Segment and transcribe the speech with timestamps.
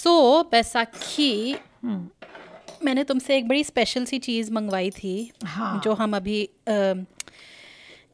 [0.00, 0.12] सो
[0.52, 1.32] बैसाखी
[2.84, 5.14] मैंने तुमसे एक बड़ी स्पेशल सी चीज़ मंगवाई थी
[5.46, 6.72] हाँ। जो हम अभी अ,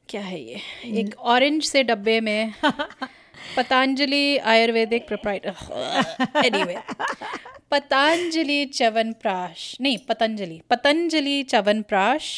[0.08, 0.60] क्या है ये
[1.00, 2.52] एक ऑरेंज से डब्बे में
[3.56, 6.76] पतंजलि आयुर्वेदिक प्रोप्राइटर एनीवे
[7.70, 12.28] पतंजलि च्यवनप्राश नहीं पतंजलि पतंजलि च्यवनप्राश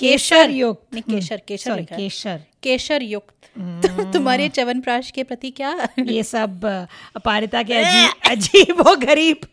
[0.00, 5.88] केसर युक्त। नहीं लिखा है। केसर केसर युक्त। तो तुम्हारे च्यवनप्राश के प्रति क्या?
[5.98, 6.64] ये सब
[7.16, 9.46] अपारिता के अजीब अजीब और गरीब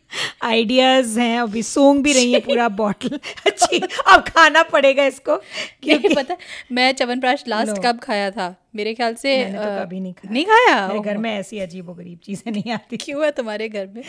[0.44, 5.36] आइडियाज़ हैं। अभी सूंघ भी रही है पूरा बॉटल अच्छी अब खाना पड़ेगा इसको
[5.84, 6.38] क्योंकि पता
[6.72, 8.56] मैं च्यवनप्राश लास्ट कब खाया था?
[8.76, 10.88] मेरे ख्याल से मैंने तो कभी नहीं खाया। नहीं खाया?
[10.88, 14.04] मेरे घर में ऐसी अजीब और गरीब चीज़ें नहीं आती। क्यों है तुम्हारे घर में?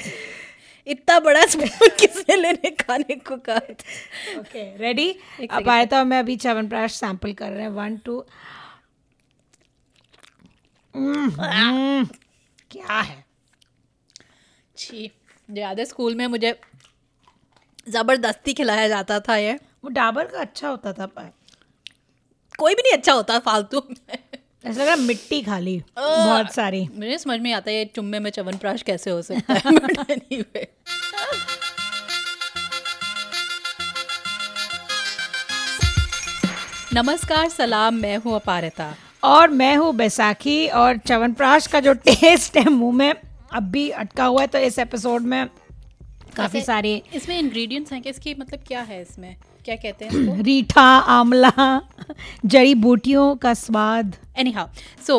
[0.91, 3.57] इतना बड़ा स्पून किसने लेने खाने को कहा
[4.39, 5.53] ओके रेडी second.
[5.63, 7.71] अपारिता और मैं अभी च्यवनप्राश सैंपल कर रहे हैं.
[7.71, 8.25] वन टू
[10.95, 12.05] हम्म,
[12.71, 13.25] क्या है?
[14.77, 15.11] छी
[15.49, 16.59] याद है स्कूल में मुझे
[17.89, 19.53] ज़बरदस्ती खिलाया जाता था ये।
[19.85, 21.31] वो डाबर का अच्छा होता था पर।
[22.59, 24.19] कोई भी नहीं अच्छा होता फालतू में।
[24.65, 28.31] ऐसा लग रहा मिट्टी खाली बहुत सारी। मुझे समझ में आता है ये चुम्मे में
[28.31, 29.61] च्यवनप्राश कैसे हो सकता है
[30.17, 30.67] anyway.
[36.95, 42.69] नमस्कार सलाम मैं हूँ अपारिता। और मैं हूँ बैसाखी और च्यवनप्राश का जो टेस्ट है
[42.69, 43.15] मुँह में
[43.53, 45.47] अब भी अटका हुआ है तो इस एपिसोड में
[46.37, 49.37] काफ़ी सारे इसमें इंग्रेडिएंट्स हैं कि इसकी मतलब क्या है इसमें?
[49.69, 50.83] क्या कहते हैं रीठा
[51.15, 51.81] आंवला
[52.45, 54.67] जड़ी बूटियों का स्वाद। एनी हाउ
[55.07, 55.17] सो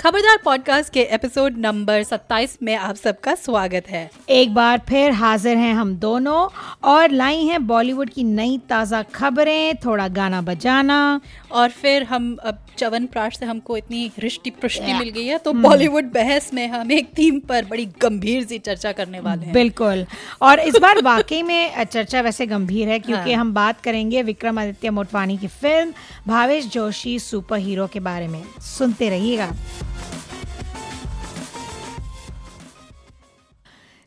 [0.00, 5.56] खबरदार पॉडकास्ट के एपिसोड नंबर 27 में आप सबका स्वागत है। एक बार फिर हाजिर
[5.56, 6.48] हैं हम दोनों
[6.84, 11.20] और लाई हैं बॉलीवुड की नई ताज़ा खबरें थोड़ा गाना बजाना।
[11.52, 15.52] और फिर हम अब चवन प्राश से हमको इतनी रिश्ती पुष्टि मिल गई है तो
[15.52, 20.06] बॉलीवुड बहस में हम एक थीम पर बड़ी गंभीर सी चर्चा करने वाले हैं। बिल्कुल।
[20.42, 24.90] और इस बार वाकई में चर्चा वैसे गंभीर है क्योंकि हाँ। हम बात करेंगे विक्रमादित्य
[24.90, 25.92] मोटवानी की film
[26.28, 29.52] Bhavesh Joshi super hero के बारे में। सुनते रहिएगा।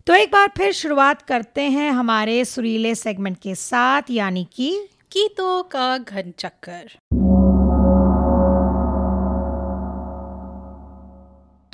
[0.07, 5.63] तो एक बार फिर शुरुआत करते हैं हमारे सुरीले सेगमेंट के साथ, यानी कि कीतो
[5.63, 6.91] का घन चक्कर।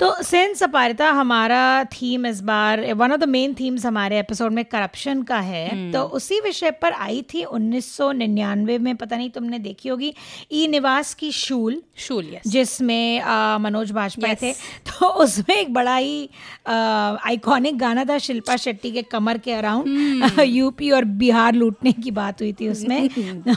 [0.00, 4.64] तो सेंस अपारिता हमारा थीम इस बार one of the main themes हमारे एपिसोड में
[4.64, 5.92] करप्शन का है hmm.
[5.92, 10.12] तो उसी विषय पर आई थी 1999 में पता नहीं तुमने देखी होगी
[10.52, 13.22] ई निवास की शूल शूल यस जिसमें
[13.60, 14.42] मनोज बाजपेयी Yes.
[14.42, 14.52] थे
[14.90, 16.28] तो उसमें एक बड़ा ही
[16.66, 20.40] आइकॉनिक गाना था शिल्पा शेट्टी के कमर के अराउंड hmm.
[20.40, 23.08] यूपी और बिहार लूटने की बात हुई थी उसमें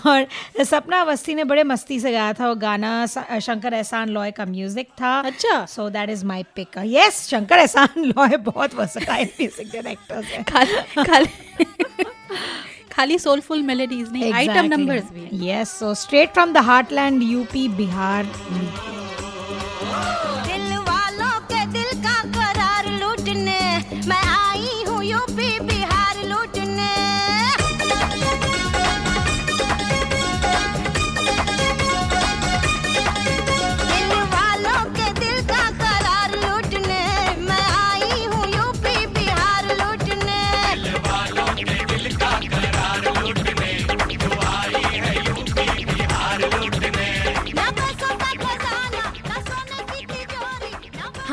[0.07, 0.27] और
[0.63, 4.89] सपना अवस्थी ने बड़े मस्ती से गाया था वो गाना शंकर एहसान लॉय का म्यूज़िक
[5.01, 10.25] था अच्छा। So that is my pick yes Shankar Ehsaan Loy बहुत वर्सटाइल म्यूज़िक डायरेक्टर्स
[10.27, 12.05] है। खाली खाली
[12.91, 18.23] खाली सोलफुल मेलोडीज नहीं आइटम नंबर्स भी yes so straight from the heartland UP Bihar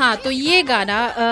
[0.01, 1.25] हाँ तो ये गाना आ,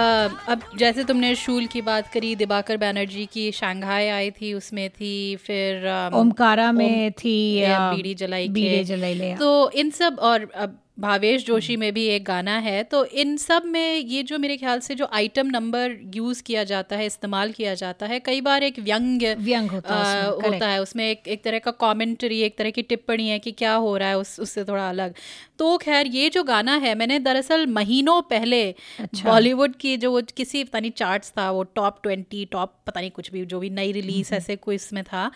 [0.53, 5.35] अब जैसे तुमने शूल की बात करी दिबाकर बैनर्जी की शंघाई आई थी उसमें थी
[5.45, 7.33] फिर ओमकारा में थी
[7.65, 12.23] बीड़ी जलाई बीड़ी जलाई ले तो इन सब और अब भावेश जोशी में भी एक
[12.25, 16.41] गाना है तो इन सब में ये जो मेरे ख्याल से जो आइटम नंबर यूज़
[16.43, 20.67] किया जाता है इस्तेमाल किया जाता है कई बार एक व्यंग व्यंग होता उसमें, होता
[20.67, 23.95] है उसमें एक एक तरह का कमेंट्री एक तरह की टिप्पणी है कि क्या हो
[23.97, 25.13] रहा है उस उससे थोड़ा अलग।
[25.59, 28.61] तो खैर ये जो गाना है मैंने दरअसल महीनों पहले
[28.99, 33.11] अच्छा। बॉलीवुड की जो किसी पता नहीं चार्ट्स था वो टॉप ट्वेंटी टॉप पता नहीं
[33.11, 35.29] कुछ भी जो भी नई रिलीज़ ऐसे कोई इसमें था।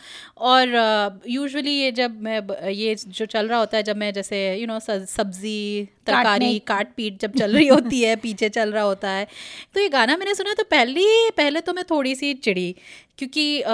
[0.50, 4.68] और यूजुअली ये जब मैं ये जो चल रहा होता है जब मैं जैसे यू
[4.68, 5.52] नो सब्ज़ी
[6.07, 9.27] तरकारी काट पीट जब चल रही होती है पीछे चल रहा होता है।
[9.75, 11.03] तो ये गाना मैंने सुना तो पहले
[11.38, 12.75] पहले तो मैं थोड़ी सी चिड़ी
[13.17, 13.71] क्योंकि अ,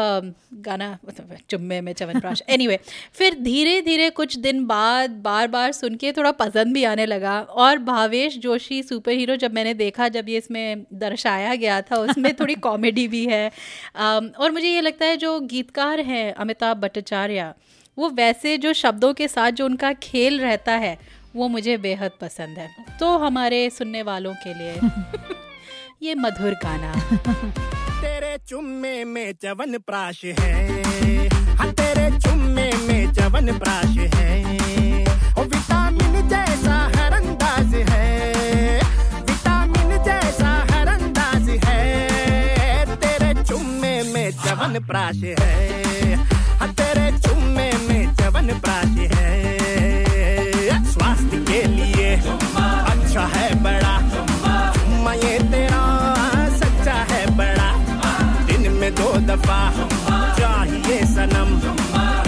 [0.65, 2.79] गाना मतलब चुम्मे में चवनप्राश। एनीवे
[3.13, 7.39] फिर धीरे धीरे कुछ दिन बाद बार बार सुन के थोड़ा पसंद भी आने लगा
[7.41, 12.33] और भावेश जोशी सुपर हीरो जब मैंने देखा जब ये इसमें दर्शाया गया था उसमें
[12.35, 13.45] थोड़ी कॉमेडी भी है।
[13.95, 17.53] अम, और मुझे ये लगता है जो गीतकार हैं अमिताभ भट्टाचार्य
[17.97, 20.97] वो वैसे जो शब्दों के साथ जो उनका खेल रहता है
[21.35, 24.79] वो मुझे बेहद पसंद है। तो हमारे सुनने वालों के लिए
[26.03, 26.93] ये मधुर गाना।
[28.01, 30.67] तेरे चुम्मे में चवन प्राश है।
[31.55, 34.41] हाँ तेरे चुम्मे में चवन प्राश है।
[35.39, 38.79] ओ विटामिन जैसा हर अंदाज है।
[39.21, 46.15] विटामिन जैसा हर अंदाज है। तेरे चुम्मे में चवन प्राश है।
[46.57, 49.58] हाँ तेरे चुम्मे में चवन प्राश है।
[53.09, 53.94] अच्छा है बड़ा।
[54.73, 55.83] चुम्मा ये तेरा
[56.57, 57.69] सच्चा है बड़ा।
[58.45, 59.59] दिन में दो दफ़ा
[60.38, 61.56] चाहिए सनम।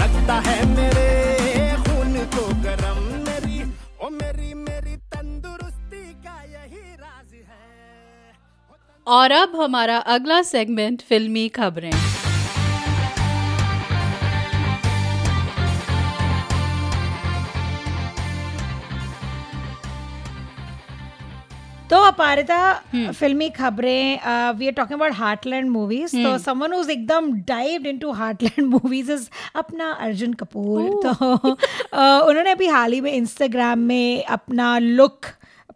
[0.00, 3.62] रखता है मेरे खून को गरम। मेरी,
[4.02, 8.34] ओ मेरी मेरी तंदुरुस्ती का यही राज है।
[9.06, 11.92] और अब हमारा अगला सेगमेंट फिल्मी खबरें।
[21.92, 22.60] तो अपारिता
[22.94, 28.68] फिल्मी खबरें we are talking about heartland movies तो समवन हुज एकदम dived into heartland
[28.68, 30.88] movies is अपना अर्जुन कपूर.
[31.02, 35.26] तो uh, उन्होंने अभी हाल ही में इंस्टाग्राम में अपना लुक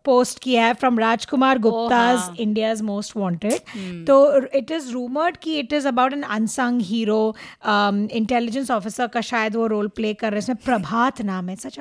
[0.05, 4.17] पोस्ट किया है from Rajkumar Gupta's India's most wanted तो
[4.59, 7.35] इट इज़ रूमर्ड कि it is about an unsung hero
[7.67, 10.43] intelligence officer का शायद वो रोल प्ले कर रहे हैं.
[10.43, 11.57] इसमें प्रभात नाम है.
[11.57, 11.79] सच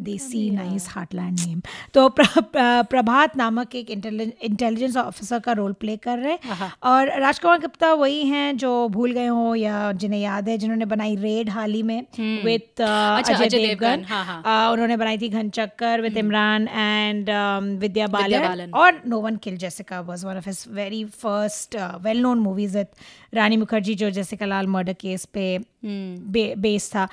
[0.00, 1.60] देसी नाइस हार्टलैंड नेम
[1.94, 7.10] तो प्र, प्र, प्रभात नामक एक इंटेलिजेंस ऑफिसर का रोल प्ले कर रहे हैं। और
[7.20, 11.50] राजकुमार गुप्ता वही हैं जो भूल गए हो या जिन्हें याद है जिन्होंने बनाई रेड
[11.50, 12.00] हाल ही में
[12.44, 17.30] विद अच्छा, अजय देवगन हाँ, हाँ। Uh, उन्होंने बनाई थी Ghanchakkar with Imran and
[17.80, 22.20] Vidya Balan Balan. और no one kill Jessica was one of his very first well
[22.20, 22.86] known movies with
[23.34, 27.08] Rani Mukerji जो जेसिका लाल मर्डर केस पे बे, बेस था।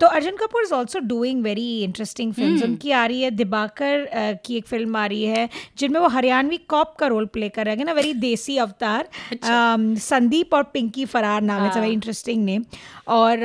[0.00, 4.06] तो Arjun Kapoor is also doing very interesting film उनकी आ रही है दिबाकर
[4.44, 5.48] की एक फ़िल्म आ रही है
[5.78, 9.98] जिनमें वो हरियाणवी कॉप का रोल प्ले कर रहे हैं। ना वेरी देसी अवतार। um,
[9.98, 12.64] संदीप और पिंकी फरार नाम है। वेरी इंटरेस्टिंग नेम
[13.08, 13.42] और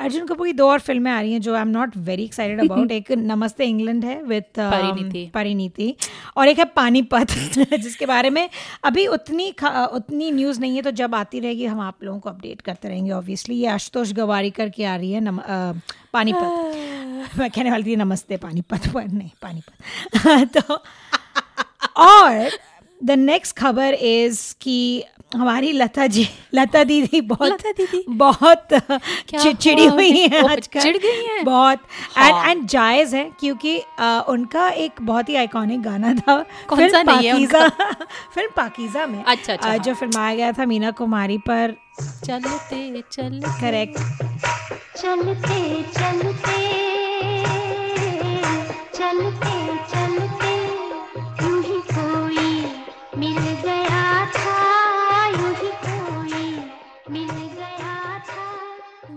[0.00, 2.60] अर्जुन कपूर की दो और फ़िल्में आ रही हैं जो I am not very excited
[2.60, 5.94] about एक नमस्ते इंग्लैंड है परिणीति। परिणीति।
[6.36, 7.26] और एक है पानीपत
[7.78, 8.48] जिसके बारे में
[8.84, 9.54] अभी उतनी
[9.92, 13.10] उतनी न्यूज़ नहीं है तो जब आती रहेगी हम आप लोगों को अपडेट करते रहेंगे
[13.10, 15.40] ऑब्वियसली ये आशुतोष गवारीकर की आ रही है नम,
[16.12, 17.38] पानीपत.
[17.38, 18.88] मैं कहने वाली थी नमस्ते पानीपत.
[18.94, 20.58] पर नहीं पानीपत.
[20.58, 20.74] तो
[21.96, 22.50] और
[23.04, 28.02] द नेक्स्ट खबर इज़ कि हमारी लता जी लता दीदी बहुत लता दीदी?
[28.18, 28.68] बहुत
[29.30, 30.10] चि- चिड़ी हुआ हुई?
[30.26, 31.44] हैं आजकल चिढ़ गई हैं?
[31.44, 31.78] बहुत
[32.18, 36.36] एंड हाँ। एंड जायज़ है क्योंकि अ, उनका एक बहुत ही आइकॉनिक गाना था
[36.68, 37.68] कौन फ़िल्म सा नहीं है पाकीज़ा
[38.34, 41.76] फ़िल्म पाकीज़ा में अच्छा, अच्छा, हाँ। जो फिल्माया गया था मीना कुमारी पर
[42.24, 43.98] चलते चलते करेक्ट
[44.96, 46.64] चलते चलते
[48.96, 49.54] चलते
[49.90, 50.15] चलते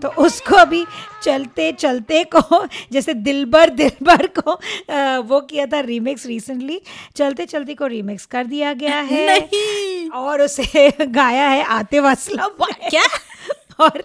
[0.02, 0.84] तो उसको अभी
[1.22, 4.52] चलते चलते को जैसे दिलबर दिलबर को
[5.22, 6.80] वो किया था रीमिक्स रिसेंटली
[7.16, 12.64] चलते चलते को रीमिक्स कर दिया गया है। नहीं। और उसे गाया है आतिफ असलम
[12.90, 13.02] क्या?
[13.80, 14.02] और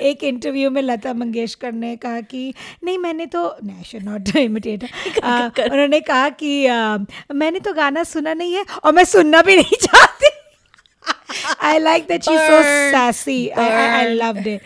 [0.00, 2.54] एक इंटरव्यू में लता मंगेशकर ने कहा कि
[2.84, 4.84] नहीं मैंने तो नेशन नॉट इमिटेट
[5.72, 6.98] उन्होंने कहा कि अ,
[7.32, 10.30] मैंने तो गाना सुना नहीं है और मैं सुनना भी नहीं चाहती।
[11.62, 12.60] I like that she so
[13.56, 14.60] I, I, I loved it.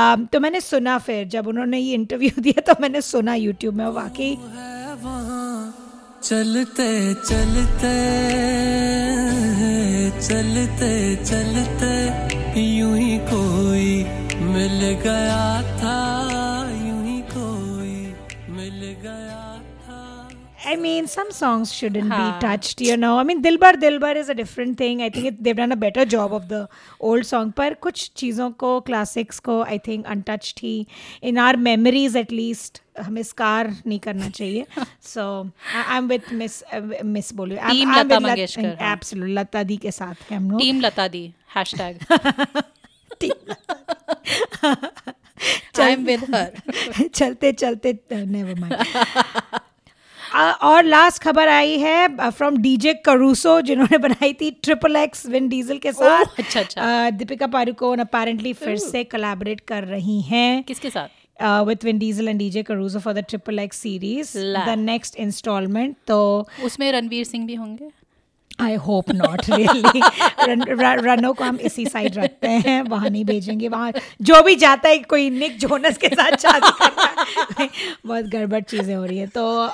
[0.00, 3.86] Um, तो मैंने सुना फिर जब उन्होंने ये इंटरव्यू दिया तो मैंने सुना यूट्यूब में
[4.00, 4.30] वाकई।
[6.28, 7.94] चलते चलते
[10.28, 10.92] चलते
[11.24, 14.04] चलते यूँ ही कोई
[14.54, 15.44] मिल गया
[15.80, 15.96] था।
[20.70, 22.18] I mean, some songs shouldn't हाँ.
[22.22, 23.10] be touched, you know.
[23.18, 25.02] I mean, Dilbar Dilbar is a different thing.
[25.02, 26.60] I think it, they've done a better job of the
[27.10, 27.52] old song.
[27.60, 30.74] पर कुछ चीज़ों को classics को I think untouched he
[31.22, 34.66] in our memories at least हमें scar नहीं करना चाहिए.
[35.14, 35.26] So
[35.74, 36.82] I- I'm with Miss uh,
[37.16, 37.58] Miss बोलिए.
[37.58, 38.96] I'm- Team I'm Lata Mangeshkar, हाँ.
[38.96, 40.60] Absolutely, लता दी के साथ हैं हम लोग.
[40.60, 41.24] Team Lata di
[41.56, 41.98] hashtag
[43.22, 43.54] Team
[45.80, 48.74] I am with her चलते चलते नेवर माइंड
[50.38, 55.78] और लास्ट खबर आई है फ्रॉम डीजे करूसो जिन्होंने बनाई थी ट्रिपल एक्स विन डीजल
[55.78, 60.90] के साथ। oh, अच्छा, अच्छा। दीपिका पारुकोन अपेरेंटली फिर से कोलैबोरेट कर रही हैं किसके
[60.90, 61.08] साथ?
[61.42, 65.18] uh, with Vin Diesel and DJ Caruso for the Triple X series, next the next
[65.26, 65.94] installment.
[66.06, 67.88] तो उसमें रणवीर सिंह भी होंगे?
[68.60, 70.00] आई होप नॉट रियली
[71.02, 74.98] रनो को हम इसी साइड रखते हैं। वहाँ नहीं भेजेंगे वहाँ जो भी जाता है
[75.10, 77.06] कोई निक जोनस के साथ शादी करता
[77.60, 77.68] है।
[78.06, 79.68] बहुत गड़बड़ चीज़ें हो रही है। तो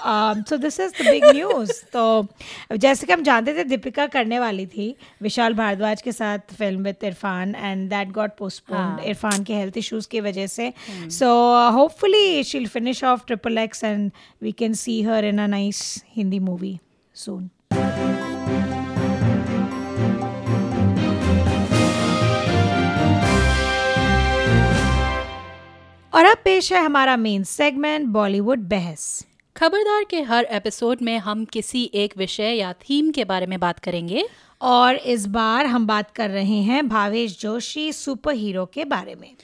[0.48, 2.26] so this is the big news तो
[2.76, 7.04] जैसे कि हम जानते थे दीपिका करने वाली थी विशाल भारद्वाज के साथ film with
[7.04, 10.72] Irrfan and that got postponed Irrfan के हेल्थ इश्यूज़ की वजह से।
[11.18, 11.32] So
[11.72, 14.10] hopefully she'll finish off triple X and
[14.42, 15.82] we can see her in a nice
[16.16, 16.78] Hindi movie
[17.14, 17.53] soon.
[26.14, 31.44] और अब पेश है हमारा मेन सेगमेंट बॉलीवुड बहस। खबरदार के हर एपिसोड में हम
[31.44, 34.24] किसी एक विषय या थीम के बारे में बात करेंगे।
[34.60, 39.34] और इस बार हम बात कर रहे हैं भावेश जोशी सुपर हीरो के बारे में।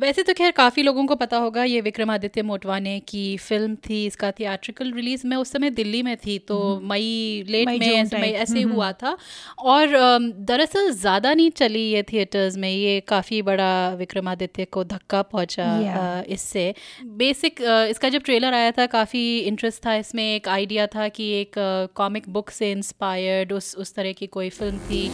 [0.00, 4.30] वैसे तो खैर काफ़ी लोगों को पता होगा ये विक्रमादित्य मोटवाने की फ़िल्म थी इसका
[4.30, 8.28] थिएट्रिकल रिलीज़ मैं उस समय दिल्ली में थी तो मई लेट मई, में ऐसे, मई
[8.28, 9.16] ऐसे हुआ था।
[9.64, 9.88] और
[10.48, 16.32] दरअसल ज़्यादा नहीं चली ये थिएटर्स में ये काफ़ी बड़ा विक्रमादित्य को धक्का पहुँचा Yeah.
[16.32, 16.74] इससे।
[17.18, 21.54] बेसिक इसका जब ट्रेलर आया था काफ़ी इंटरेस्ट था इसमें एक आइडिया था कि एक
[21.96, 25.04] कॉमिक बुक से इंस्पायर्ड उस उस तरह की कोई फ़िल्म थी।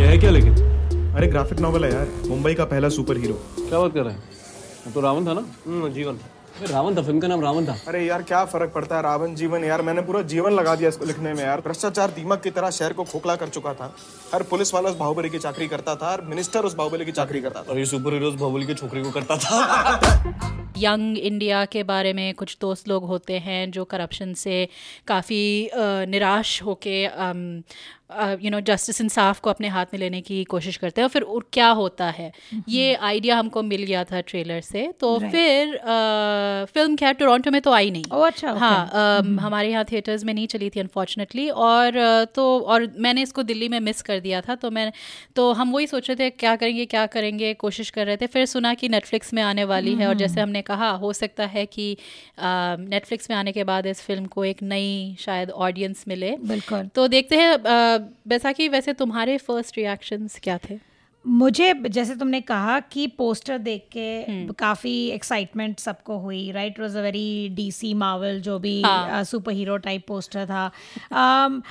[0.00, 0.77] ये है क्या लेकिन?
[1.08, 4.92] अरे ग्राफिक नॉवल है यार। मुंबई का पहला सुपर हीरो क्या बात कर रहे हैं?
[4.94, 5.44] तो रावण था ना?
[5.66, 6.18] हम्म, जीवन।
[6.62, 9.64] रावण था फ़िल्म का नाम रावण था। अरे यार क्या फ़र्क पड़ता है रावण जीवन?
[9.64, 12.92] यार मैंने पूरा जीवन लगा दिया इसको लिखने में यार। भ्रष्टाचार दीमक की तरह शहर
[12.92, 13.94] को खोखला कर चुका था।
[14.34, 17.40] हर पुलिस वाला उस बाहुबली की चाकरी करता था हर मिनिस्टर उस बाहुबली की चाकरी
[17.40, 21.82] करता था। और ये सुपर हीरो बाहुबली की छोकरी को करता था। यंग इंडिया के
[21.82, 24.68] बारे में कुछ दोस्त लोग होते हैं जो करप्शन से
[25.06, 25.70] काफ़ी
[26.08, 27.06] निराश होके
[28.40, 31.22] यू नो जस्टिस इंसाफ को अपने हाथ में लेने की कोशिश करते हैं और फिर
[31.22, 32.32] उ- क्या होता है?
[32.68, 35.76] ये आइडिया हमको मिल गया था ट्रेलर से तो फिर
[36.72, 38.60] फ़िल्म खैर टोरंटो में तो आई नहीं। ओह, अच्छा, okay.
[38.60, 41.92] हाँ हमारे यहाँ थिएटर्स में नहीं चली थी अनफॉर्चुनेटली और
[42.34, 44.92] तो और मैंने इसको दिल्ली में मिस कर दिया था तो मैं
[45.36, 48.46] तो हम वही सोच रहे थे क्या करेंगे क्या करेंगे कोशिश कर रहे थे फिर
[48.46, 51.96] सुना कि नेटफ्लिक्स में आने वाली है और जैसे हमने कहा हो सकता है कि
[52.40, 57.08] नेटफ्लिक्स में आने के बाद इस फ़िल्म को एक नई शायद ऑडियंस मिले। बिल्कुल। तो
[57.08, 57.58] देखते हैं
[58.28, 60.78] बैसाखी वैसे तुम्हारे फ़र्स्ट रिएक्शंस क्या थे?
[61.26, 67.02] मुझे जैसे तुमने कहा कि पोस्टर देख के काफ़ी एक्साइटमेंट सबको हुई right was a
[67.02, 68.82] very DC Marvel जो भी।
[69.24, 70.70] सुपर हीरो टाइप पोस्टर था।
[71.12, 71.62] Um,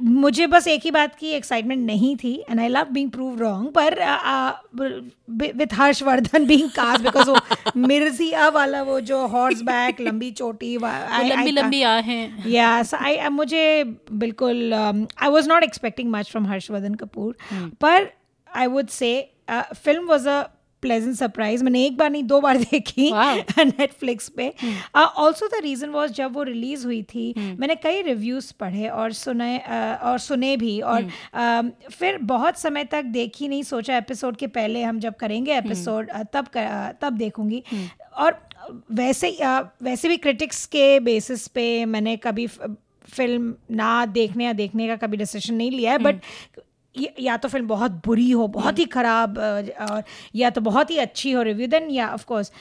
[0.00, 3.68] मुझे बस एक ही बात की एक्साइटमेंट नहीं थी and I love being prove wrong
[3.70, 3.94] पर
[5.56, 7.36] with Harshvardhan being cast because वो
[7.86, 13.62] मिर्जिया वाला वो जो हॉर्स बैक लंबी चोटी लंबी लंबी आहें यस आई मुझे
[14.12, 17.36] बिल्कुल I was not expecting much from Harshvardhan Kapoor
[17.80, 18.10] पर
[18.48, 19.12] I would say
[19.50, 20.42] film was a
[20.84, 23.10] pleasant surprise मैंने एक बार नहीं दो बार देखी.
[23.60, 24.52] नेटफ्लिक्स पे।
[24.96, 29.58] ऑल्सो द रीजन वॉज़ जब वो रिलीज़ हुई थी मैंने कई रिव्यूज़ पढ़े और सुने
[29.58, 34.46] uh, और सुने भी और um, फिर बहुत समय तक देखी नहीं सोचा एपिसोड के
[34.46, 37.62] पहले हम जब करेंगे एपिसोड तब कर, uh, तब देखूँगी।
[38.16, 38.38] और
[38.92, 44.86] वैसे uh, वैसे भी क्रिटिक्स के बेसिस पे मैंने कभी फ़िल्म ना देखने या देखने
[44.88, 46.20] का कभी डिसीज़न नहीं लिया है बट
[47.20, 50.02] या तो फ़िल्म बहुत बुरी हो बहुत ही खराब और
[50.34, 52.52] या तो बहुत ही अच्छी हो रिव्यू देन या ऑफ़ कोर्स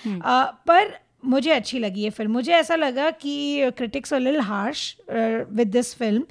[0.68, 0.94] पर
[1.26, 5.94] मुझे अच्छी लगी ये फ़िल्म मुझे ऐसा लगा कि क्रिटिक्स और लिल हार्श विद दिस
[5.96, 6.24] फ़िल्म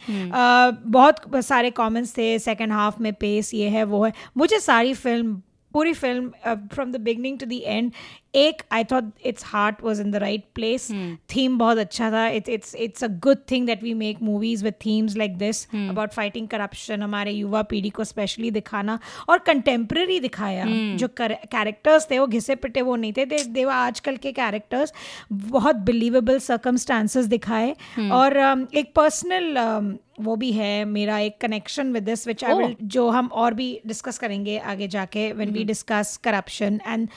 [0.91, 4.13] बहुत सारे कमेंट्स थे सेकंड हाफ़ में पेस ये है वो है.
[4.37, 5.41] मुझे सारी फ़िल्म
[5.75, 7.93] पूरी film from the beginning to the end
[8.35, 10.91] एक I thought it's heart was in the right place
[11.35, 12.27] theme बहुत अच्छा था.
[12.29, 16.13] It's it's it's a good thing that we make movies with themes like this about
[16.13, 18.99] fighting corruption हमारे युवा पीढ़ी को specially दिखाना
[19.29, 20.65] और कंटेम्प्रेरी दिखाया.
[20.65, 20.97] Hmm.
[20.99, 23.25] जो कैरेक्टर्स थे वो घिसे पिटे वो नहीं थे.
[23.25, 24.93] दे दे आजकल के कैरेक्टर्स
[25.33, 27.75] बहुत बिलीवेबल सर्कमस्टांसेस दिखाए.
[27.99, 28.11] Hmm.
[28.13, 32.55] और um, एक पर्सनल um, वो भी है मेरा एक connection with this which I
[32.55, 37.09] will जो हम और भी डिस्कस करेंगे आगे जाके when we discuss corruption and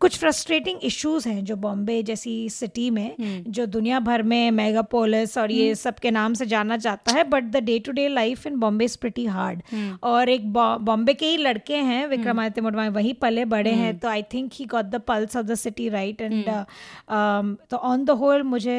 [0.00, 5.50] कुछ फ्रस्ट्रेटिंग इश्यूज़ हैं जो बॉम्बे जैसी सिटी में जो दुनिया भर में मेगापोलिस और
[5.52, 8.56] ये सब के नाम से जाना जाता है but the day to day life in
[8.60, 9.62] Bombay is pretty hard
[10.02, 14.22] और एक बॉम्बे के ही लड़के हैं विक्रमादित्य मोटवानी वही पले बड़े हैं तो I
[14.34, 16.44] think he got the pulse of the city right and
[17.70, 18.78] तो ऑन द होल मुझे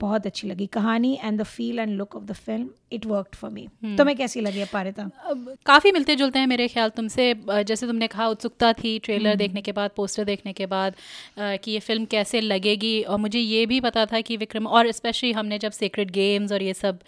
[0.00, 3.50] बहुत अच्छी लगी कहानी and the feel and look of the film it worked for
[3.50, 8.06] me तुम्हें कैसी लगी अपारिता अब काफ़ी मिलते जुलते हैं मेरे ख्याल तुमसे। जैसे तुमने
[8.06, 9.38] कहा उत्सुकता थी ट्रेलर hmm.
[9.38, 10.94] देखने के बाद पोस्टर देखने के बाद
[11.38, 14.90] अ, कि ये फ़िल्म कैसे लगेगी। और मुझे ये भी पता था कि विक्रम और
[14.92, 16.98] स्पेशली हमने जब सीक्रेट गेम्स और ये सब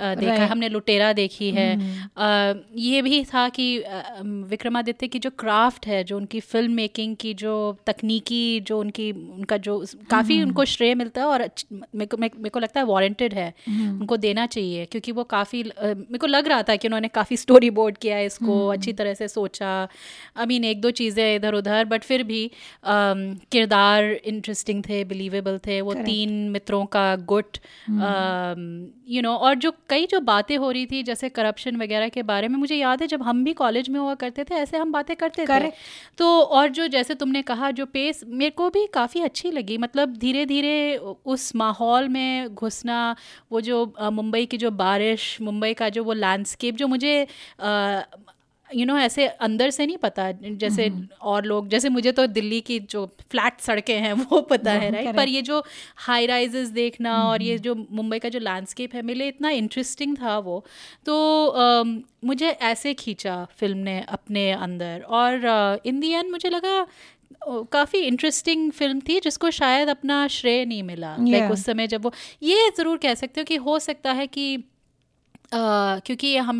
[0.00, 0.50] अ, देखा Right.
[0.50, 1.76] हमने लुटेरा देखी है।
[2.16, 3.78] अ, ये भी था कि
[4.24, 9.56] विक्रमादित्य की जो क्राफ्ट है जो उनकी फ़िल्म मेकिंग की जो तकनीकी जो उनकी उनका
[9.56, 11.48] जो काफ़ी उनको श्रेय मिलता है और
[12.38, 16.26] मेरे को- लगता है वारंटेड है। हम्म। उनको देना चाहिए क्योंकि वो काफ़ी मेरे को
[16.26, 19.28] लग रहा था कि उन्होंने काफ़ी स्टोरी बोर्ड किया है इसको हम्म। अच्छी तरह से
[19.28, 19.88] सोचा।
[20.36, 22.50] आई मीन एक दो चीज़ें इधर उधर बट फिर भी
[23.52, 29.72] किरदार इंटरेस्टिंग थे बिलीवेबल थे। वो तीन मित्रों का गुट हम्म। यू नो और जो
[29.88, 33.08] कई जो बातें हो रही थी जैसे करप्शन वगैरह के बारे में मुझे याद है
[33.08, 35.46] जब हम भी कॉलेज में हुआ करते थे ऐसे हम बातें करते थे।
[36.18, 40.16] तो और जो जैसे तुमने कहा जो पेस मेरे को भी काफ़ी अच्छी लगी। मतलब
[40.16, 43.16] धीरे धीरे उस माहौल में घुसना
[43.52, 47.26] वो जो मुंबई की जो बारिश मुंबई का जो वो लैंडस्केप जो मुझे
[48.74, 50.92] यू नो ऐसे अंदर से नहीं पता जैसे
[51.22, 55.16] और लोग जैसे मुझे तो दिल्ली की जो फ्लैट सड़कें हैं वो पता है राइट
[55.16, 55.62] पर ये जो
[55.96, 60.16] हाई राइजेस देखना और ये जो मुंबई का जो लैंडस्केप है मेरे लिए इतना इंटरेस्टिंग
[60.16, 60.64] था वो।
[61.06, 61.14] तो
[62.24, 65.40] मुझे ऐसे खींचा फ़िल्म ने अपने अंदर और
[65.86, 66.86] इन दी एंड मुझे लगा
[67.48, 71.52] काफ़ी इंटरेस्टिंग फ़िल्म थी जिसको शायद अपना श्रेय नहीं मिला लाइक Yeah.
[71.52, 74.64] उस समय जब वो ये ज़रूर कह सकते हो कि हो सकता है कि
[75.52, 76.58] क्योंकि हम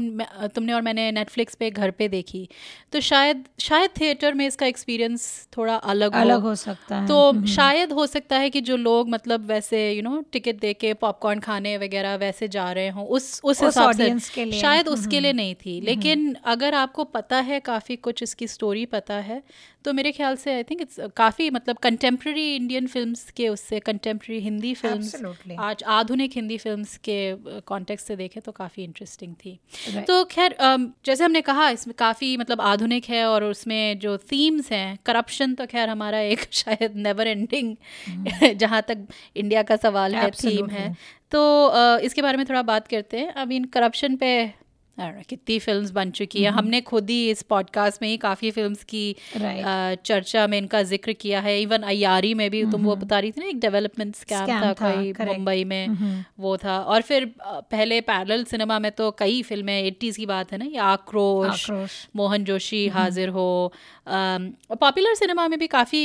[0.54, 2.49] तुमने और मैंने नेटफ्लिक्स पे घर पे देखी।
[2.92, 5.26] तो शायद शायद थिएटर में इसका एक्सपीरियंस
[5.57, 9.47] थोड़ा अलग अलग हो सकता है। तो शायद हो सकता है कि जो लोग मतलब
[9.47, 13.62] वैसे यू नो टिकट दे के पॉपकॉर्न खाने वगैरह वैसे जा रहे हों उस उस
[13.62, 17.61] हिसाब audience के से लिए। शायद उसके लिए नहीं थी। लेकिन अगर आपको पता है
[17.61, 19.42] काफ़ी कुछ इसकी स्टोरी पता है
[19.85, 24.40] तो मेरे ख्याल से आई थिंक इट्स काफ़ी मतलब कंटेम्प्रेरी इंडियन फ़िल्म के उससे कंटेम्प्रेरी
[24.40, 30.07] हिंदी फ़िल्म आज आधुनिक हिंदी फ़िल्म के कॉन्टेक्स्ट से देखें तो काफ़ी इंटरेस्टिंग थी। Right.
[30.07, 30.57] तो खैर
[31.07, 35.67] जैसे हमने कहा इसमें काफ़ी मतलब आधुनिक है और उसमें जो थीम्स हैं करप्शन तो
[35.67, 37.77] खैर हमारा एक शायद नेवर एंडिंग
[38.55, 39.07] जहाँ तक
[39.37, 40.93] इंडिया का सवाल है थीम है।
[41.31, 44.31] तो इसके बारे में थोड़ा बात करते हैं। अब इन करप्शन पे
[45.00, 49.05] कितनी फिल्म्स बन चुकी है। हमने खुद ही इस पॉडकास्ट में ही काफ़ी फिल्म्स की
[49.37, 53.40] चर्चा में इनका ज़िक्र किया है। इवन अयारी में भी तुम वो बता रही थी
[53.40, 58.45] ना एक डेवलपमेंट स्कैम था था, कोई मुंबई में वो था। और फिर पहले पैरल
[58.45, 61.71] सिनेमा में तो कई फ़िल्में एट्टीज की बात है ना ये आक्रोश।
[62.17, 63.73] मोहन जोशी हाजिर हो।
[64.09, 66.02] पॉपुलर सिनेमा में भी काफ़ी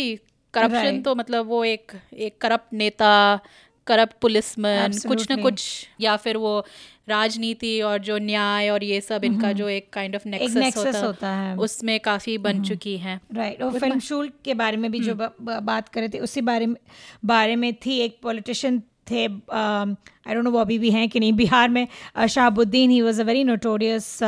[0.54, 1.02] करप्शन.
[1.02, 3.40] तो मतलब वो एक एक करप्ट नेता
[3.88, 6.66] करप्ट पुलिसमैन कुछ ना कुछ या फिर वो
[7.10, 11.30] राजनीति और जो न्याय और ये सब इनका जो एक काइंड ऑफ़ नेक्सस होता, होता
[11.30, 13.74] है। उसमें काफ़ी बन चुकी हैं। Right right.
[13.74, 16.66] और फ़िल्म शूल के बारे में भी जो ब, ब, बात करे थे उसी बारे
[16.66, 16.76] में
[17.26, 18.80] बारे में थी एक पॉलिटिशियन
[19.12, 21.88] थे आई डोंट नो वो अभी भी हैं कि नहीं बिहार में
[22.30, 24.20] शहाबुद्दीन ही was a very notorious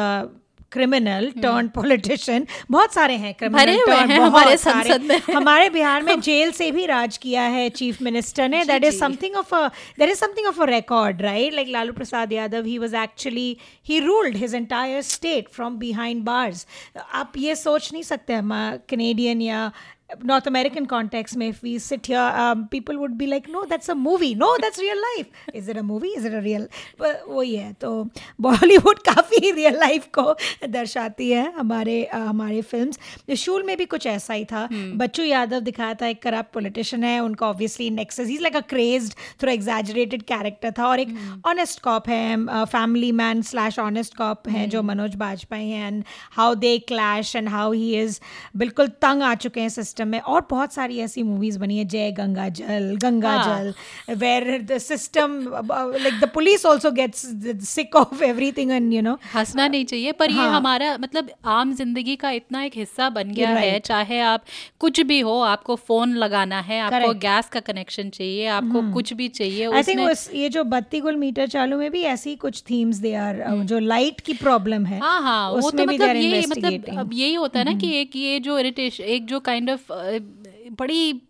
[0.75, 6.71] criminal turn politician बहुत सारे हैं हैं हमारे संसद में। हमारे बिहार में जेल से
[6.71, 9.67] भी राज किया है चीफ मिनिस्टर ने। That is something of a
[9.99, 13.57] that is something of a record right like Lalu Prasad Yadav he was actually
[13.87, 16.65] he ruled his entire state from behind bars
[17.13, 18.51] आप ये सोच नहीं सकते हम
[18.89, 19.71] कैनेडियन या
[20.09, 23.89] North American context में if we sit here um, people would be like no that's
[23.89, 24.35] a movie.
[24.35, 25.27] No that's real life.
[25.53, 26.09] Is it a movie?
[26.09, 26.67] Is it a real?
[26.99, 28.09] But वही है तो
[28.41, 30.35] बॉलीवुड काफ़ी रियल लाइफ को
[30.67, 32.99] दर्शाती है हमारे uh, हमारे फिल्म्स
[33.37, 37.19] शूल में भी कुछ ऐसा ही था। बच्चू यादव दिखाया था एक करप्ट पॉलिटिशियन है
[37.19, 39.13] उनका obviously nexus he like a crazed
[39.43, 44.67] थोड़ा एग्जैजरेटेड कैरेक्टर था और एक ऑनेस्ट कॉप है family man slash honest cop है
[44.67, 48.19] जो मनोज बाजपेयी हैं and how they clash and how he is
[48.57, 52.11] बिल्कुल तंग आ चुके हैं सिस्टम में और बहुत सारी ऐसी मूवीज़ बनी है जय
[52.11, 57.25] गंगा जल गंगा हाँ। जल where the system like the police also gets
[57.69, 60.45] sick of everything and you know हंसना नहीं चाहिए पर हाँ.
[60.45, 63.63] ये। हमारा मतलब आम ज़िंदगी का इतना एक हिस्सा बन गया right.
[63.63, 64.43] है चाहे आप
[64.79, 67.21] कुछ भी हो आपको फ़ोन लगाना है आपको Correct.
[67.21, 68.93] गैस का कनेक्शन चाहिए आपको hmm.
[68.93, 72.61] कुछ भी चाहिए आई थिंक ये जो बत्ती गुल मीटर चालू में भी ऐसी कुछ
[72.69, 76.97] थीम्स दे आर जो लाइट की प्रॉब्लम है हाँ हाँ वो तो मतलब ये मतलब
[76.99, 81.21] अब यही होता है ना कि एक ये जो इरिटेशन एक जो काइंड ऑफ़ बड़ी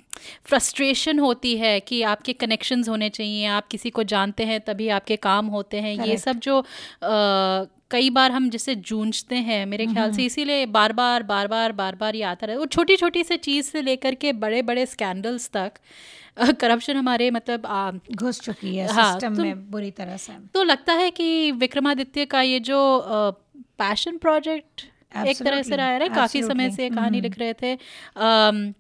[0.46, 5.16] फ्रस्ट्रेशन होती है कि आपके कनेक्शंस होने चाहिए आप किसी को जानते हैं तभी आपके
[5.16, 6.66] काम होते हैं। ये सब जो अ,
[7.92, 11.96] कई बार हम जिससे जूझते हैं मेरे ख्याल से इसीलिए बार बार बार बार बार
[11.96, 15.50] बार ये आता रहे वो छोटी छोटी से चीज़ से लेकर के बड़े बड़े स्कैंडल्स
[15.54, 15.72] तक
[16.60, 17.68] करप्शन हमारे मतलब
[18.16, 22.26] घुस चुकी है हाँ, सिस्टम तो- में बुरी तरह से। तो लगता है कि विक्रमादित्य
[22.26, 22.80] का ये जो
[23.78, 24.82] पैशन प्रोजेक्ट
[25.24, 26.76] एक तरह से रहा है काफ़ी समय absolutely.
[26.76, 28.74] से ये कहानी लिख रहे थे। अम,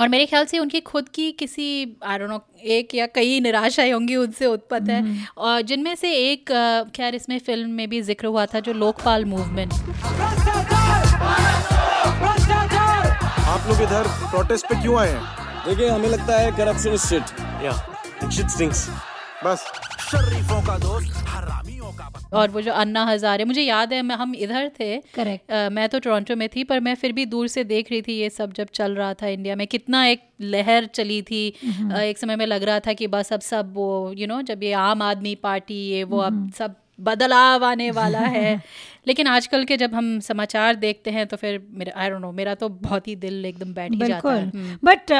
[0.00, 3.92] और मेरे ख्याल से उनकी खुद की किसी आई डोंट नो एक या कई निराशाएँ
[3.92, 6.52] होंगी उनसे उत्पन्न है। और जिनमें से एक
[6.96, 9.72] खैर इसमें फ़िल्म में भी ज़िक्र हुआ था जो लोकपाल मूवमेंट।
[13.48, 15.22] आप लोग इधर प्रोटेस्ट पे क्यों आए हैं?
[15.66, 17.22] देखिए हमें लगता है करप्शन इज़ शिट
[17.64, 17.72] या
[18.30, 18.88] शिट स्टिंक्स
[19.44, 19.64] बस।
[20.02, 21.26] शरीफों का दोस्त
[22.34, 25.88] और वो जो अन्ना हजारे मुझे याद है मैं हम इधर थे। करेक्ट uh, मैं
[25.88, 28.52] तो टोरंटो में थी पर मैं फिर भी दूर से देख रही थी ये सब
[28.52, 32.46] जब चल रहा था इंडिया में। कितना एक लहर चली थी। uh, एक समय में
[32.46, 35.02] लग रहा था कि बस अब सब वो यू you नो know, जब ये आम
[35.02, 38.60] आदमी पार्टी ये वो अब सब बदलाव आने वाला है।
[39.06, 42.54] लेकिन आजकल के जब हम समाचार देखते हैं तो फिर मेरा आई डोंट नो मेरा
[42.54, 45.12] तो बहुत ही दिल एकदम बैठ ही जाता है। बिल्कुल बट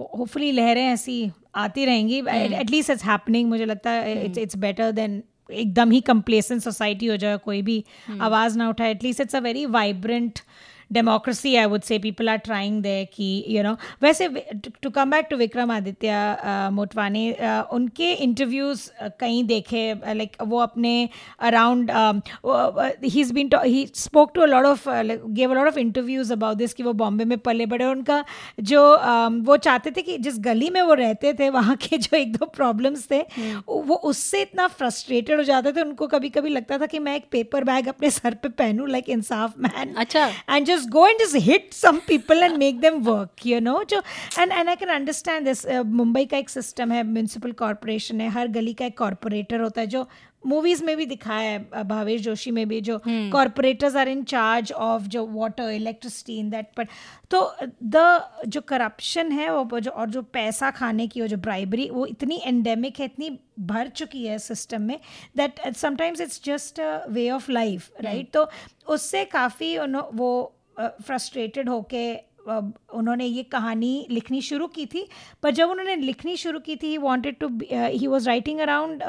[0.00, 2.18] होपफुली लहरें ऐसी आती रहेंगी।
[2.60, 7.16] एटलीस्ट इट्स हैपनिंग मुझे लगता है इट्स इट्स बेटर देन एकदम ही कंप्लेसेंट सोसाइटी हो
[7.16, 7.84] जाए कोई भी
[8.20, 10.40] आवाज़ ना उठाए। At least it's a very vibrant
[10.90, 13.76] democracy i would say people are trying there कि you know.
[14.02, 14.28] वैसे
[14.82, 16.08] to come back to Vikram Aditya
[16.40, 18.88] uh, Motwane uh, उनके इंटरव्यूज़
[19.20, 19.82] कहीं देखे
[20.14, 21.08] लाइक वो अपने
[21.40, 21.90] around
[23.04, 26.74] he been he spoke to a lot of gave a lot of interviews about this
[26.74, 28.24] कि वो बॉम्बे में पले बड़े उनका
[28.60, 32.16] जो um, वो चाहते थे कि जिस गली में वो रहते थे वहाँ के जो
[32.16, 33.20] एक दो प्रॉब्लम्स थे
[33.68, 37.28] वो उससे इतना फ्रस्ट्रेटेड हो जाते थे उनको कभी कभी लगता था कि मैं एक
[37.32, 41.36] पेपर बैग अपने सर पे पहनूं लाइक इंसाफ मैन अच्छा। and just go and just
[41.48, 43.78] hit some people and make them work you know?
[43.84, 44.02] जो
[44.36, 48.28] and and I can understand this uh, Mumbai का एक सिस्टम है म्यूनसिपल कॉरपोरेशन है
[48.30, 50.06] हर गली का एक कॉरपोरेटर होता है जो
[50.46, 54.72] मूवीज़ में भी दिखाया है uh, भावेश जोशी में भी जो corporators are in charge
[54.72, 56.86] of जो वाटर इलेक्ट्रिसिटी इन दैट पर
[57.30, 57.40] तो
[57.84, 58.04] द
[58.46, 62.40] जो करप्शन है वो जो और जो पैसा खाने की वो जो ब्राइबरी वो इतनी
[62.46, 64.98] एंडेमिक है इतनी भर चुकी है सिस्टम में
[65.36, 68.48] that sometimes it's just a way of life right तो
[68.94, 69.76] उससे काफ़ी
[70.14, 72.06] वो फ्रस्ट्रेटेड होके
[72.48, 75.04] उन्होंने ये कहानी लिखनी शुरू की थी
[75.42, 79.02] पर जब उन्होंने लिखनी शुरू की थी he wanted to he was writing around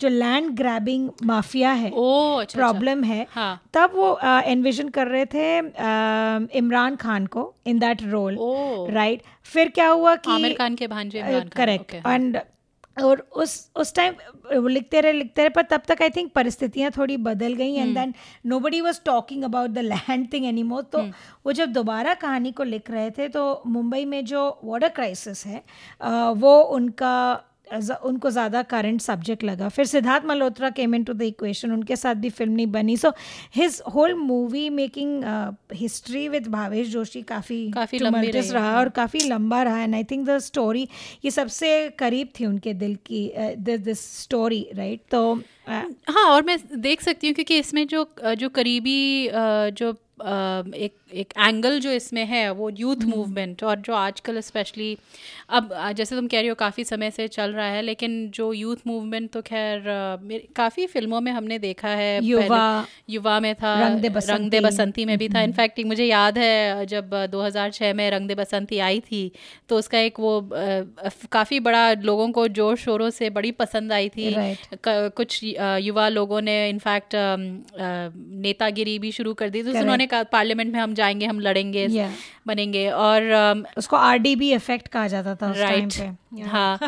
[0.00, 5.06] जो लैंड ग्रैबिंग माफिया है ओ अच्छा, अच्छा प्रॉब्लम है हाँ। तब वो एनविजन कर
[5.08, 8.36] रहे थे अ, इमरान खान को इन दैट रोल
[8.94, 12.38] राइट फिर क्या हुआ कि आमिर खान के भांजे Imran Khan correct okay। And
[12.96, 14.14] और उस उस टाइम
[14.54, 17.94] वो लिखते रहे लिखते रहे पर तब तक आई थिंक परिस्थितियाँ थोड़ी बदल गई and
[17.94, 18.14] then
[18.60, 21.02] nobody was talking about the land thing anymore तो
[21.46, 25.62] वो जब दोबारा कहानी को लिख रहे थे तो मुंबई में जो वाटर क्राइसिस है
[26.34, 27.16] वो उनका
[27.66, 32.14] उनको ज़्यादा करंट सब्जेक्ट लगा। फिर Siddharth Malhotra came in to the equation उनके साथ
[32.16, 33.12] भी फ़िल्म नहीं बनी। So
[33.56, 35.24] his whole movie making
[35.74, 40.38] history with Bhavesh Joshi काफ़ी काफ़ी रही, और काफ़ी लंबा रहा। And I think the
[40.40, 40.88] story
[41.24, 45.22] ये सबसे करीब थी उनके दिल की दिस स्टोरी राइट तो
[45.66, 49.28] हाँ और मैं देख सकती हूँ क्योंकि इसमें जो जो करीबी
[49.72, 54.96] जो एक एक एंगल जो इसमें है वो यूथ मूवमेंट और जो आजकल स्पेशली
[55.50, 58.76] अब जैसे तुम कह रही हो काफ़ी समय से चल रहा है लेकिन जो यूथ
[58.86, 59.82] मूवमेंट तो खैर
[60.56, 64.60] काफ़ी फ़िल्मों में हमने देखा है। युवा, युवा में था रंग दे बसंती। रंग दे
[64.60, 69.00] बसंती में भी था। इनफैक्ट मुझे याद है जब 2006 में रंग दे बसंती आई
[69.00, 69.30] थी
[69.68, 70.40] तो उसका एक वो
[71.32, 74.30] काफ़ी बड़ा लोगों को ज़ोर शोरों से बड़ी पसंद आई थी।
[74.86, 77.14] कुछ युवा लोगों ने इनफैक्ट
[78.42, 82.10] नेतागिरी भी शुरू कर दी। तो उन्होंने कहा पार्लियामेंट में हम जाएँगे हम लड़ेंगे Yeah.
[82.46, 86.78] बनेंगे। और उसको आरडीबी इफ़ेक्ट कहा जाता था उस टाइम राइट पे। हाँ।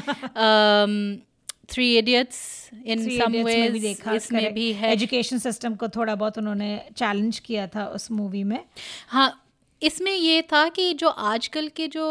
[1.70, 2.38] Three Idiots
[2.86, 7.38] in some Idiots भी देखा इसमें भी है। एजुकेशन सिस्टम को थोड़ा बहुत उन्होंने चैलेंज
[7.38, 8.58] किया था उस मूवी में।
[9.08, 9.28] हाँ
[9.82, 12.04] इसमें ये था कि जो आजकल के जो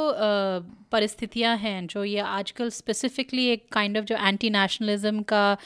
[0.91, 5.58] परिस्थितियाँ हैं जो ये आजकल स्पेसिफिकली एक काइंड ऑफ़ जो एंटी नेशनलिज्म का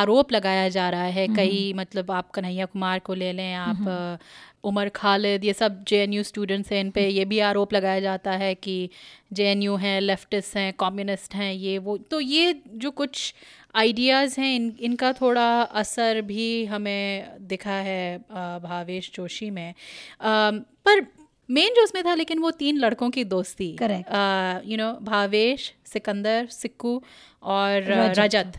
[0.00, 4.18] आरोप लगाया जा रहा है कई मतलब आप कन्हैया कुमार को ले लें आप
[4.64, 8.00] उमर खालिद ये सब जे एन यू स्टूडेंट्स हैं इन पे ये भी आरोप लगाया
[8.00, 8.90] जाता है कि
[9.32, 13.34] जे एन यू हैं लेफ्टिस्ट हैं कम्युनिस्ट हैं ये वो तो ये जो कुछ
[13.76, 18.18] आइडियाज़ हैं इन इनका थोड़ा असर भी हमें दिखा है
[18.62, 19.74] भावेश जोशी में।
[20.84, 21.06] पर
[21.50, 23.76] मेन जो उसमें था लेकिन वो तीन लड़कों की दोस्ती.
[24.70, 27.02] यू नो भावेश सिकंदर सिक्कू
[27.42, 27.82] और
[28.18, 28.52] रजत।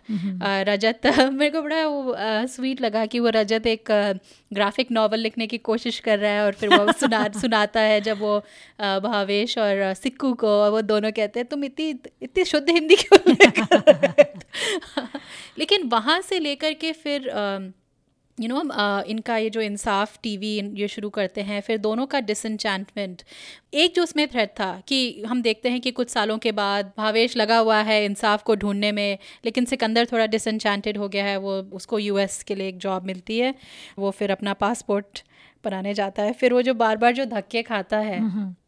[0.68, 1.02] रजत
[1.34, 2.16] मेरे को बड़ा वो
[2.48, 3.86] स्वीट लगा कि वो रजत एक
[4.54, 8.20] ग्राफिक नॉवल लिखने की कोशिश कर रहा है और फिर वो सुना सुनाता है जब
[8.20, 8.40] वो
[8.82, 11.90] भावेश और सिक्कू को और वो दोनों कहते हैं तुम इतनी
[12.22, 15.08] इतनी शुद्ध हिंदी क्यों नहीं कर रहे हो?"
[15.58, 17.32] लेकिन वहाँ से लेकर के फिर
[18.40, 22.06] यू नो know, uh, इनका ये जो इंसाफ टीवी ये शुरू करते हैं फिर दोनों
[22.06, 23.22] का डिसनचैंटमेंट
[23.74, 27.38] एक जो उसमें थ्रेड था कि हम देखते हैं कि कुछ सालों के बाद भावेश
[27.38, 31.54] लगा हुआ है इंसाफ को ढूँढने में लेकिन सिकंदर थोड़ा डिसनचैंटेड हो गया है वो
[31.54, 33.56] उसको यूएस के लिए एक जॉब मिलती है
[34.00, 35.24] वो फिर अपना पासपोर्ट
[35.66, 38.20] बनाने जाता है। फिर वो जो बार बार जो धक्के खाता है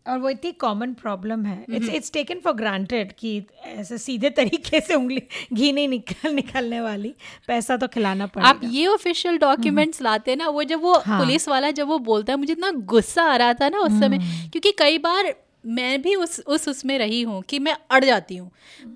[0.06, 4.80] और वो इतनी कॉमन प्रॉब्लम है। It's it's taken for granted कि ऐसे सीधे तरीके
[4.82, 5.22] से उंगली
[5.54, 7.14] घी नहीं निकल निकलने वाली।
[7.48, 11.48] पैसा तो खिलाना पड़ेगा। आप ये ऑफिशियल डॉक्यूमेंट्स लाते ना वो जब वो हाँ। पुलिस
[11.48, 14.20] वाला जब वो बोलता है मुझे इतना गुस्सा आ रहा था ना उस समय
[14.52, 15.34] क्योंकि कई बार
[15.66, 18.52] मैं भी उस उस उसमें रही हूँ कि मैं अड़ जाती हूँ।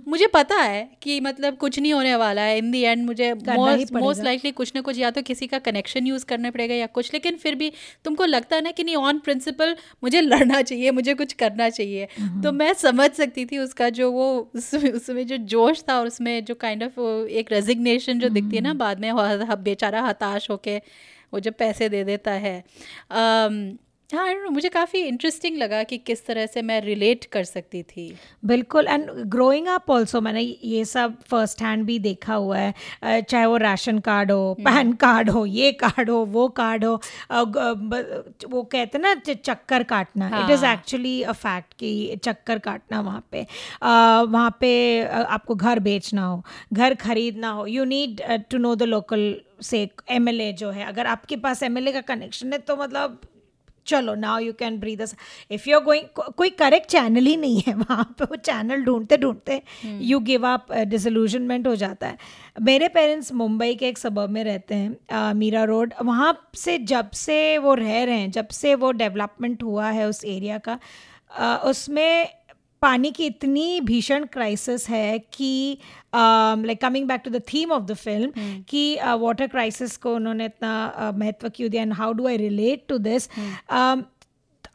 [0.08, 4.23] मुझे पता है कि मतलब कुछ नहीं होने वाला है। इन दी एंड मुझे मोस्ट
[4.23, 7.36] लाइकली कुछ ना कुछ या तो किसी का कनेक्शन यूज़ करना पड़ेगा या कुछ लेकिन
[7.36, 7.71] फिर भी
[8.06, 12.08] तुमको लगता है ना कि नहीं ऑन प्रिंसिपल मुझे लड़ना चाहिए मुझे कुछ करना चाहिए।
[12.43, 16.45] तो मैं समझ सकती थी उसका जो वो उसमें उसमें जो जोश था और उसमें
[16.45, 19.12] जो काइंड ऑफ़ एक रेजिग्नेशन जो दिखती है ना बाद में
[19.63, 20.78] बेचारा हताश होके
[21.34, 22.63] वो जब पैसे दे देता है।
[23.12, 27.82] um, हाँ know, मुझे काफ़ी इंटरेस्टिंग लगा कि किस तरह से मैं रिलेट कर सकती
[27.84, 28.04] थी।
[28.44, 33.46] बिल्कुल एंड ग्रोइंग अप ऑल्सो मैंने ये सब फ़र्स्ट हैंड भी देखा हुआ है। चाहे
[33.46, 36.94] वो राशन कार्ड हो पैन कार्ड हो ये कार्ड हो वो कार्ड हो
[37.32, 40.65] वो कहते हैं ना चक्कर काटना। It is.
[40.65, 43.46] Actually a fact कि चक्कर काटना वहाँ पे।
[43.84, 49.34] वहाँ पे आपको घर बेचना हो घर खरीदना हो। You need to know the local
[49.63, 53.22] से एमएलए जो है। अगर आपके पास एमएलए का कनेक्शन है तो मतलब
[53.88, 55.02] चलो now you can breathe
[55.52, 59.17] if you are going कोई करेक्ट चैनल ही नहीं है वहाँ पे वो चैनल ढूंढते
[59.17, 62.17] ढूंढते यू गिव अप डिसल्यूजनमेंट हो जाता है.
[62.62, 67.58] मेरे पेरेंट्स मुंबई के एक सबब में रहते हैं मीरा रोड वहाँ से जब से
[67.58, 70.80] वो रह रहे हैं जब से वो डेवलपमेंट हुआ है उस एरिया का
[71.38, 72.28] अ, उसमें
[72.82, 75.78] पानी की इतनी भीषण क्राइसिस है कि
[76.16, 80.74] like coming back to the theme of the film कि वाटर क्राइसिस को उन्होंने इतना
[80.96, 83.30] uh, महत्व क्यों दिया and how do I relate to this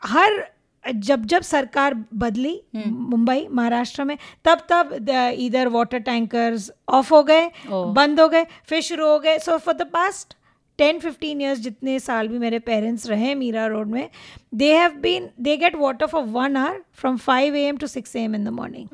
[0.06, 0.42] हर
[0.84, 4.94] जब जब सरकार बदली मुंबई महाराष्ट्र में तब तब
[5.38, 9.38] इधर वाटर टैंकर्स ऑफ़ हो गए ओह। बंद हो गए फिर शुरू हो गए.
[9.38, 10.34] So for the past
[10.80, 14.08] ten fifteen years जितने साल भी मेरे पेरेंट्स रहे मीरा रोड में
[14.54, 18.16] they have been they get water for one hour from five A M to six
[18.16, 18.88] A M in the morning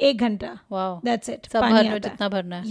[0.00, 1.46] एक घंटा। वाओ दैट्स इट
[1.98, 2.64] जितना भरना है।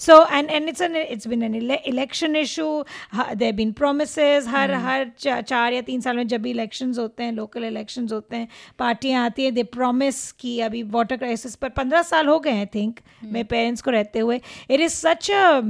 [0.00, 2.84] And and it's an it's been an ele- election issue.
[3.14, 4.46] Ha- there have been promises.
[4.48, 5.10] हर हर
[5.42, 8.48] चार या तीन साल में जब भी इलेक्शन होते हैं लोकल इलेक्शन होते हैं
[8.78, 12.66] पार्टियाँ आती हैं दे प्रोमिस कि अभी वाटर क्राइसिस पर पंद्रह साल हो गए आई
[12.66, 15.60] थिंक मेरे पेरेंट्स को रहते हुए। It is such a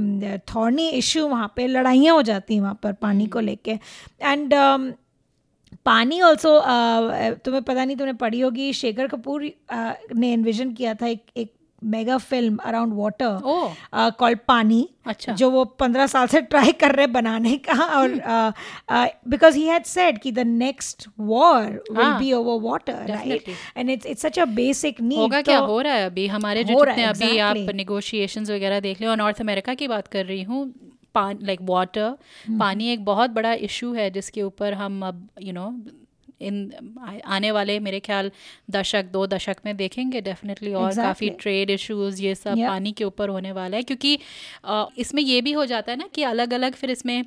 [0.55, 3.71] thorny issue वहाँ पे। लड़ाइयाँ हो जाती हैं वहाँ पर पानी को लेके।
[4.21, 4.53] एंड
[5.85, 6.59] पानी ऑल्सो
[7.45, 9.51] तुम्हें पता नहीं तुमने पढ़ी होगी शेखर कपूर
[10.15, 11.51] ने इन्विजन किया था एक एक
[11.83, 13.39] mega film around water
[14.19, 18.13] called Paani अच्छा। जो वो पंद्रह साल से ट्राई कर रहे बनाने का और
[19.29, 24.05] बिकॉज़ ही हैड सेड कि the next war will be over water right and it's
[24.05, 25.59] it's such a basic need होगा क्या?
[25.59, 26.27] हो रहा है अभी?
[26.27, 27.55] हमारे जो जितने अभी आप.
[27.75, 30.73] नेगोशिएशंस वगैरह देख लें और नॉर्थ अमेरिका की बात कर रही हूँ
[31.43, 32.17] लाइक वाटर
[32.59, 35.81] पानी एक बहुत बड़ा इशू है जिसके ऊपर हम अब यू नो
[36.41, 36.71] इन
[37.25, 38.31] आने वाले मेरे ख्याल
[38.71, 41.03] दशक दो दशक में देखेंगे डेफिनेटली और exactly.
[41.03, 42.67] काफ़ी ट्रेड इश्यूज़ ये सब Yeah.
[42.67, 44.19] पानी के ऊपर होने वाला है क्योंकि
[44.65, 47.23] आ, इसमें ये भी हो जाता है ना कि अलग अलग फिर इसमें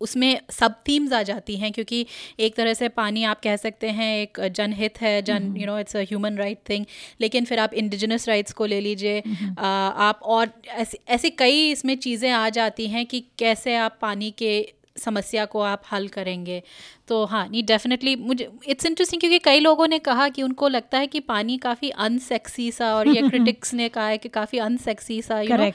[0.00, 2.04] उसमें सब थीम्स आ जाती हैं क्योंकि
[2.40, 5.96] एक तरह से पानी आप कह सकते हैं एक जनहित है जन you know it's
[5.96, 6.84] a human right thing
[7.20, 9.22] लेकिन फिर आप इंडिजिनस राइट्स को ले लीजिए
[9.58, 14.30] आ, आप और ऐसी ऐसी कई इसमें चीज़ें आ जाती हैं कि कैसे आप पानी
[14.38, 14.54] के
[14.98, 16.62] समस्या को आप हल करेंगे।
[17.08, 20.98] तो हाँ नहीं डेफिनेटली मुझे इट्स इंटरेस्टिंग क्योंकि कई लोगों ने कहा कि उनको लगता
[20.98, 25.20] है कि पानी काफ़ी अनसेक्सी सा और ये क्रिटिक्स ने कहा है कि काफ़ी अनसेक्सी
[25.22, 25.70] सा यू नो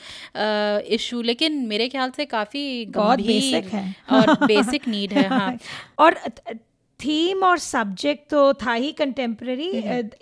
[0.95, 5.57] इशू लेकिन मेरे ख्याल से काफ़ी गंभीर है। और बेसिक नीड है हाँ।
[5.99, 6.19] और
[7.03, 9.67] थीम और सब्जेक्ट तो था ही contemporary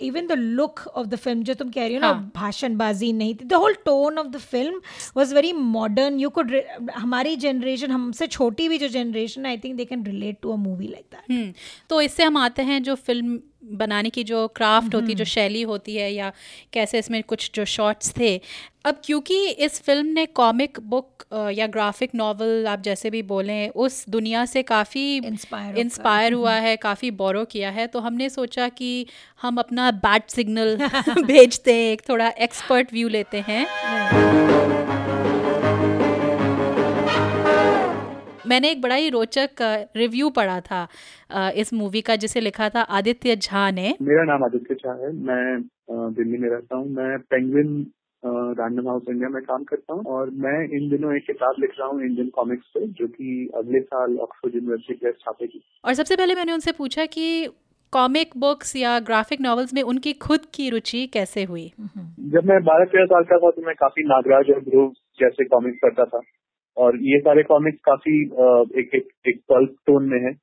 [0.01, 3.35] even the look of the film जो तुम कह रही हो ना हाँ। भाषणबाजी नहीं
[3.35, 4.81] थी the whole tone of the film
[5.17, 6.55] was very modern you could
[6.95, 10.87] हमारी जनरेशन हमसे छोटी भी जो generation I think they can relate to a movie
[10.87, 11.55] like that
[11.89, 13.39] तो इससे हम आते हैं जो फ़िल्म
[13.73, 16.31] बनाने की जो क्राफ्ट होती है जो शैली होती है या
[16.73, 18.39] कैसे इसमें कुछ जो शॉट्स थे
[18.85, 24.05] अब क्योंकि इस फ़िल्म ने कॉमिक बुक या ग्राफिक नॉवल आप जैसे भी बोलें उस
[24.09, 29.05] दुनिया से काफ़ी Inspire इंस्पायर हुआ है काफ़ी बोरो किया है तो हमने सोचा कि
[29.41, 30.75] हम अपना बैट सिग्नल
[31.23, 33.65] भेजते हैं एक थोड़ा एक्सपर्ट व्यू लेते हैं।
[38.47, 39.49] मैंने एक बड़ा ही रोचक
[39.95, 40.87] रिव्यू पढ़ा था
[41.51, 45.61] इस मूवी का जिसे लिखा था आदित्य झा ने। मेरा नाम आदित्य झा है मैं
[45.91, 47.85] दिल्ली में रहता हूँ। मैं पेंगुइन
[48.23, 51.87] रैंडम हाउस इंडिया में काम करता हूँ और मैं इन दिनों एक किताब लिख रहा
[51.87, 56.35] हूँ इंडियन कॉमिक्स पे जो कि अगले साल ऑक्सफोर्ड यूनिवर्सिटी प्रेस छापेगी और सबसे पहले
[56.35, 57.27] मैंने उनसे पूछा कि
[57.93, 61.65] कॉमिक बुक्स या ग्राफिक नॉवेल्स में उनकी खुद की रुचि कैसे हुई?
[62.33, 65.79] जब मैं बारह तेरह साल का था तो मैं काफ़ी नागराज और ध्रुव जैसे कॉमिक्स
[65.83, 66.21] पढ़ता था।
[66.77, 68.13] और ये सारे कॉमिक्स काफ़ी
[68.81, 70.33] एक एक एक पल्प टोन में है।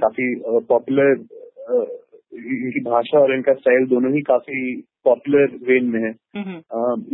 [0.00, 0.34] काफ़ी
[0.68, 1.12] पॉपुलर
[2.32, 4.60] इनकी भाषा और इनका स्टाइल दोनों ही काफ़ी
[5.06, 6.12] पॉपुलर रेन में है।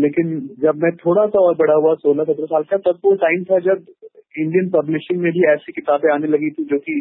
[0.05, 3.45] लेकिन जब मैं थोड़ा सा और बड़ा हुआ सोलह सत्रह साल का तब वो टाइम
[3.51, 3.85] था जब
[4.39, 6.95] इंडियन पब्लिशिंग में भी ऐसी किताबें आने लगी थी जो कि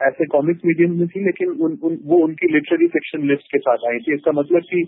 [0.00, 3.86] ऐसे कॉमिक्स मीडियम में थी लेकिन उन, उन वो उनकी लिटरेरी फिक्शन लिस्ट के साथ
[3.88, 4.84] आई थी। इसका मतलब कि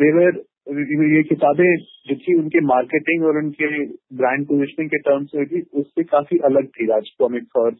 [0.00, 0.38] देवर
[1.08, 1.68] ये किताबें
[2.08, 3.68] जो थी उनके मार्केटिंग और उनके
[4.16, 7.76] ब्रांड पोजिशनिंग के टर्म्स में भी उससे काफ़ी अलग थी। राज कॉमिक्स और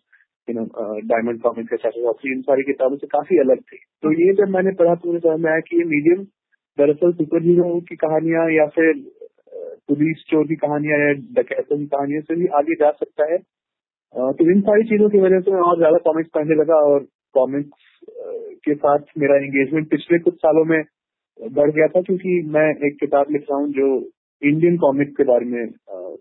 [0.49, 0.65] यू नो
[1.09, 4.75] डायमंड कॉमिक्स के साथ इन सारी किताबों से काफ़ी अलग थी। तो ये जब मैंने
[4.81, 6.25] पढ़ा तो मुझे समझ में आया कि ये मीडियम
[6.79, 8.93] दरअसल सुपर हीरो की कहानियाँ या फिर
[9.89, 13.39] पुलिस चोर की कहानियाँ या डकैतों की कहानियों से भी आगे जा सकता है।
[14.33, 18.01] तो इन सारी चीज़ों की वजह से मैं और ज़्यादा कॉमिक्स पढ़ने लगा और कॉमिक्स
[18.65, 20.83] के साथ मेरा एंगेजमेंट पिछले कुछ सालों में
[21.41, 23.89] बढ़ गया था क्योंकि मैं एक किताब लिख रहा हूँ जो
[24.43, 25.71] इंडियन कॉमिक के बारे में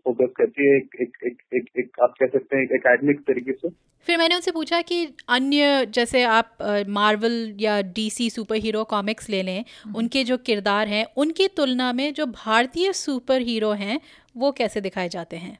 [0.06, 3.51] फोकस करती है एक एक एक एक, एक आप कह सकते हैं एक एकेडमिक तरीके
[3.51, 3.69] से।
[4.08, 6.58] फिर मैंने उनसे पूछा कि अन्य जैसे आप
[6.89, 9.63] मार्वल या डीसी सुपर हीरो कॉमिक्स ले लें
[9.95, 13.99] उनके जो किरदार हैं उनकी तुलना में जो भारतीय सुपर हीरो हैं
[14.38, 15.58] वो कैसे दिखाए जाते हैं?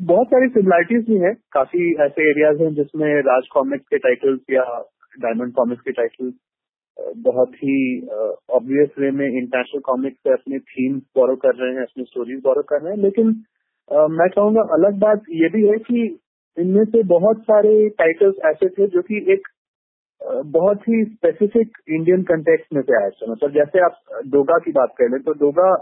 [0.00, 4.64] बहुत सारी सिमिलरिटीज भी है। काफ़ी ऐसे एरियाज़ हैं जिसमें राज कॉमिक्स के टाइटल्स या
[5.18, 6.34] डायमंड कॉमिक्स के टाइटल्स
[6.98, 8.06] बहुत ही
[8.50, 12.62] ऑब्वियस वे में इंटरनेशनल कॉमिक्स से अपने थीम्स बोरो कर रहे हैं अपनी स्टोरीज बोरो
[12.62, 13.28] कर रहे हैं लेकिन
[13.90, 16.18] आ, मैं कहूँगा अलग बात ये भी है कि
[16.56, 19.48] इनमें से बहुत सारे टाइटल्स ऐसे थे जो कि एक
[20.46, 24.94] बहुत ही स्पेसिफिक इंडियन कंटेक्स्ट में से आए थे। मतलब जैसे आप डोगा की बात
[24.98, 25.74] कर लें तो डोगा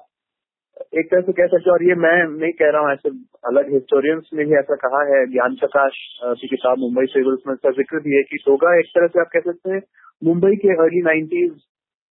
[0.76, 3.11] एक तरह से कह सकते हैं और ये मैं नहीं कह रहा हूँ ऐसे
[3.44, 5.98] अलग हिस्टोरियंस ने भी ऐसा कहा है ज्ञान प्रकाश
[6.40, 9.30] की किताब मुंबई सिविल्स में इसका ज़िक्र भी है कि डोगा एक तरह से आप
[9.33, 9.83] कह सकते हैं
[10.24, 11.52] मुंबई के अर्ली नाइन्टीज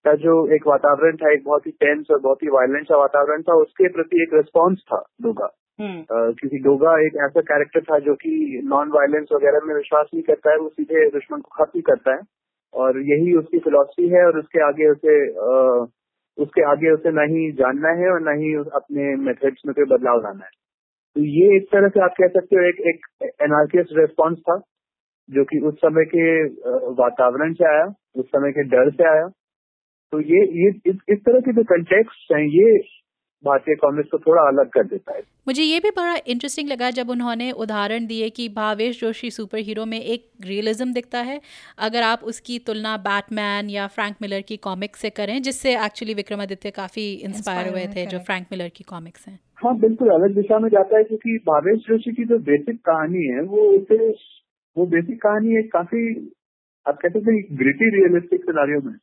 [0.06, 3.42] का जो एक वातावरण था एक बहुत ही टेंस और बहुत ही वायलेंट सा वातावरण
[3.42, 5.50] था उसके प्रति एक रिस्पॉन्स था डोगा।
[5.82, 10.52] क्योंकि डोगा एक ऐसा कैरेक्टर था जो कि नॉन वायलेंस वगैरह में विश्वास नहीं करता
[10.52, 12.20] है वो सीधे दुश्मन को खत्म करता है
[12.74, 15.16] और यही उसकी फिलोसफी है और उसके आगे उसे
[16.40, 20.22] उसके आगे उसे ना ही जानना है और ना ही अपने मेथड्स में कोई बदलाव
[20.24, 20.52] लाना है।
[21.16, 24.58] तो ये एक तरह से आप कह सकते हो एक एक एनार्किस्ट रेस्पॉन्स था
[25.30, 26.28] जो कि उस समय के
[27.00, 29.28] वातावरण से आया उस समय के डर से आया।
[30.14, 32.70] तो ये ये इस, इस तरह के जो कंटेक्ट हैं ये
[33.46, 37.10] भारतीय कांग्रेस को थोड़ा अलग कर देता है। मुझे ये भी बड़ा इंटरेस्टिंग लगा जब
[37.10, 41.40] उन्होंने उदाहरण दिए कि भावेश जोशी सुपर हीरो में एक रियलिज्म दिखता है।
[41.80, 46.72] अगर आप उसकी तुलना बैटमैन या फ्रैंक मिलर की कॉमिक्स से करें जिससे एक्चुअली विक्रमादित्य
[46.72, 48.20] काफ़ी इंस्पायर हुए थे जो.
[48.20, 52.12] फ्रैंक मिलर की कॉमिक्स हैं। हाँ बिल्कुल अलग दिशा में जाता है क्योंकि भावेश जोशी
[52.12, 54.10] की जो बेसिक कहानी है वो उसे
[54.78, 56.32] वो बेसिक कहानी एक काफ़ी
[56.86, 58.96] आप कहते हैं ग्रिटी रियलिस्टिक सिनारियो में।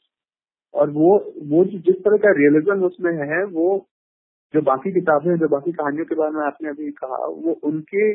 [0.75, 1.11] और वो
[1.46, 3.66] वो जिस तरह का रियलिज्म उसमें है वो
[4.55, 8.13] जो बाकी किताबें जो बाकी कहानियों के बारे में आपने अभी कहा, वो उनके,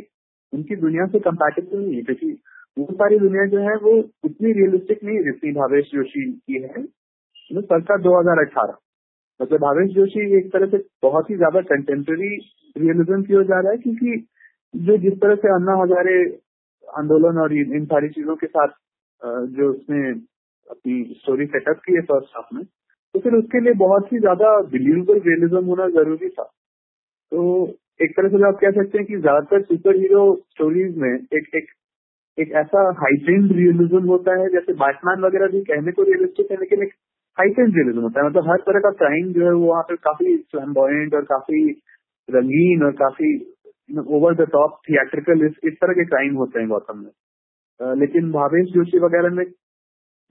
[0.54, 2.32] उनकी दुनिया से कंपैटिबल नहीं है, क्योंकि
[2.78, 3.92] वो सारी दुनिया जो है, वो
[4.24, 8.78] उतनी रियलिस्टिक नहीं है जितनी भावेश जोशी की है। मतलब सरकार दो हज़ार अठारह।
[9.40, 12.36] मतलब भावेश जोशी एक तरह से बहुत ही ज़्यादा कंटेम्प्रेरी
[12.76, 14.28] रियलिज्म की ओर जा रहा है, क्योंकि
[14.74, 16.18] जो जिस तरह से अन्ना हजारे
[16.88, 18.78] आंदोलन और इन सारी चीज़ों के साथ
[19.56, 20.10] जो उसने
[20.68, 22.64] अपनी स्टोरी सेटअप की है फ़र्स्ट हाफ़ में
[23.16, 27.44] तो फिर उसके लिए बहुत ही ज़्यादा बिलीवेबल रियलिज्म होना ज़रूरी था। तो
[28.02, 31.68] एक तरह से आप कह सकते हैं कि ज़्यादातर सुपर हीरो स्टोरीज में एक एक
[32.38, 36.84] एक ऐसा हाइटेंड रियलिज्म होता है जैसे बैटमैन वगैरह भी कहने को रियलिस्टिक है लेकिन
[36.84, 36.94] एक
[37.38, 40.36] हाइटेंड रियलिज्म होता है। मतलब हर तरह का क्राइम जो है वो वहाँ पे काफ़ी
[40.52, 41.62] फ्लैम्बॉयंट और काफ़ी
[42.30, 43.34] रंगीन और काफ़ी
[44.16, 48.74] ओवर द टॉप थिएट्रिकल इस, इस तरह के क्राइम होते हैं गौतम में। लेकिन भावेश
[48.74, 49.46] जोशी वगैरह में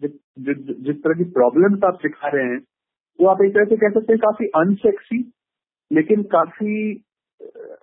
[0.01, 2.61] जिस तरह की प्रॉब्लम्स आप सिखा रहे हैं
[3.19, 5.33] वो आप एक तरह से कह सकते हैं काफ़ी अनसेक्सी
[5.91, 6.75] लेकिन काफ़ी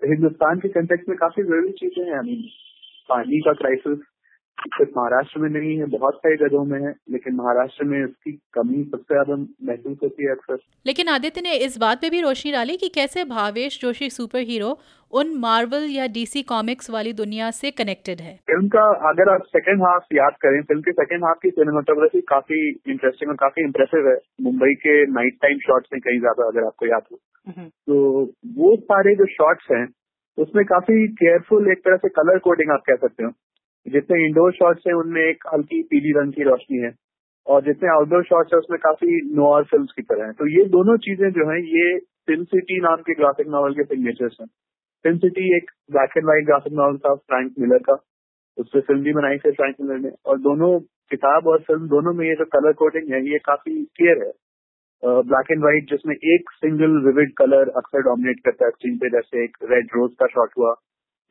[0.06, 2.36] हिंदुस्तान के कंटेक्स में काफ़ी ज़रूरी चीज़ें हैं। आई
[3.10, 4.00] पानी का क्राइसिस
[4.58, 8.84] सिर्फ़ महाराष्ट्र में नहीं है बहुत सारी जगहों में है लेकिन महाराष्ट्र में इसकी कमी
[8.84, 12.78] सबसे ज़्यादा महसूस होती है अक्सर। लेकिन आदित्य ने इस बात पे भी रोशनी डाली
[12.78, 14.78] कि कैसे भावेश जोशी सुपर हीरो
[15.14, 19.84] उन मार्वल या डीसी कॉमिक्स वाली दुनिया से कनेक्टेड है। फ़िल्म का अगर आप सेकंड
[19.84, 24.18] हाफ़ याद करें फ़िल्म के सेकंड हाफ़ की सिनेमाटोग्राफी काफ़ी इंटरेस्टिंग और काफ़ी इम्प्रेसिव है।
[24.42, 27.18] मुंबई के नाइट टाइम शॉट्स में कहीं ज़्यादा अगर आपको याद हो।
[27.58, 28.24] तो
[28.58, 29.88] वो सारे जो शॉट्स हैं
[30.38, 33.32] उसमें काफ़ी केयरफुल एक तरह से कलर कोडिंग आप कह सकते हो।
[33.88, 36.92] जितने इंडोर शॉट्स हैं, उनमें एक हल्की पीली रंग की रोशनी है
[37.48, 40.98] और जितने आउटडोर शॉट्स है, उसमें काफ़ी नोआर फ़िल्म की तरह है। तो ये दोनों
[41.06, 41.98] चीज़ें जो है, ये
[42.28, 44.48] फ़िल्म सिटी नाम के ग्राफिक नॉवल के सिग्नेचर्स हैं।
[45.06, 47.94] फ़िल्म सिटी एक black and white graphic novel था फ्रैंक मिलर का।
[48.58, 50.80] उस पर फ़िल्म भी बनाई थी फ्रैंक मिलर ने। और दोनों
[51.12, 54.32] किताब और फ़िल्म दोनों में ये जो कलर कोडिंग है, ये काफ़ी क्लियर है।
[55.24, 59.44] ब्लैक एंड व्हाइट जिसमें एक सिंगल विविड कलर अक्सर डोमिनेट करता है स्क्रीन पे, जैसे
[59.44, 60.74] एक रेड रोज का शॉट हुआ।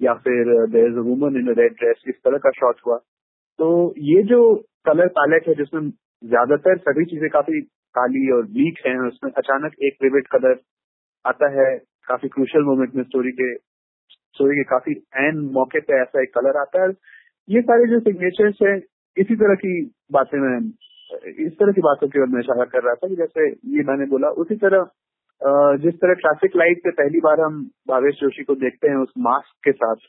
[0.01, 2.97] या फिर there is woman in red dress इस तरह का शॉट हुआ।
[3.59, 3.69] तो
[4.07, 4.41] ये जो
[4.87, 5.91] कलर पैलेट है, जिसमें
[6.23, 7.61] ज़्यादातर सभी चीज़ें काफ़ी
[7.95, 10.59] काली और ब्लीक हैं उसमें अचानक एक विविड कलर
[11.25, 11.77] आता है,
[12.09, 16.61] काफ़ी क्रूशल मोमेंट में स्टोरी के स्टोरी के काफ़ी एन मौके पे ऐसा एक कलर
[16.61, 16.91] आता है।
[17.49, 18.77] ये सारे जो सिग्नेचर्स हैं,
[19.17, 19.73] इसी तरह की
[20.13, 20.59] बातें मैं,
[21.47, 24.07] इस तरह की बातों की ओर मैं इशारा कर रहा था कि जैसे ये मैंने
[24.07, 24.85] बोला, उसी तरह
[25.81, 29.55] जिस तरह ट्रैफ़िक लाइट पे पहली बार हम भावेश जोशी को देखते हैं उस मास्क
[29.65, 30.07] के साथ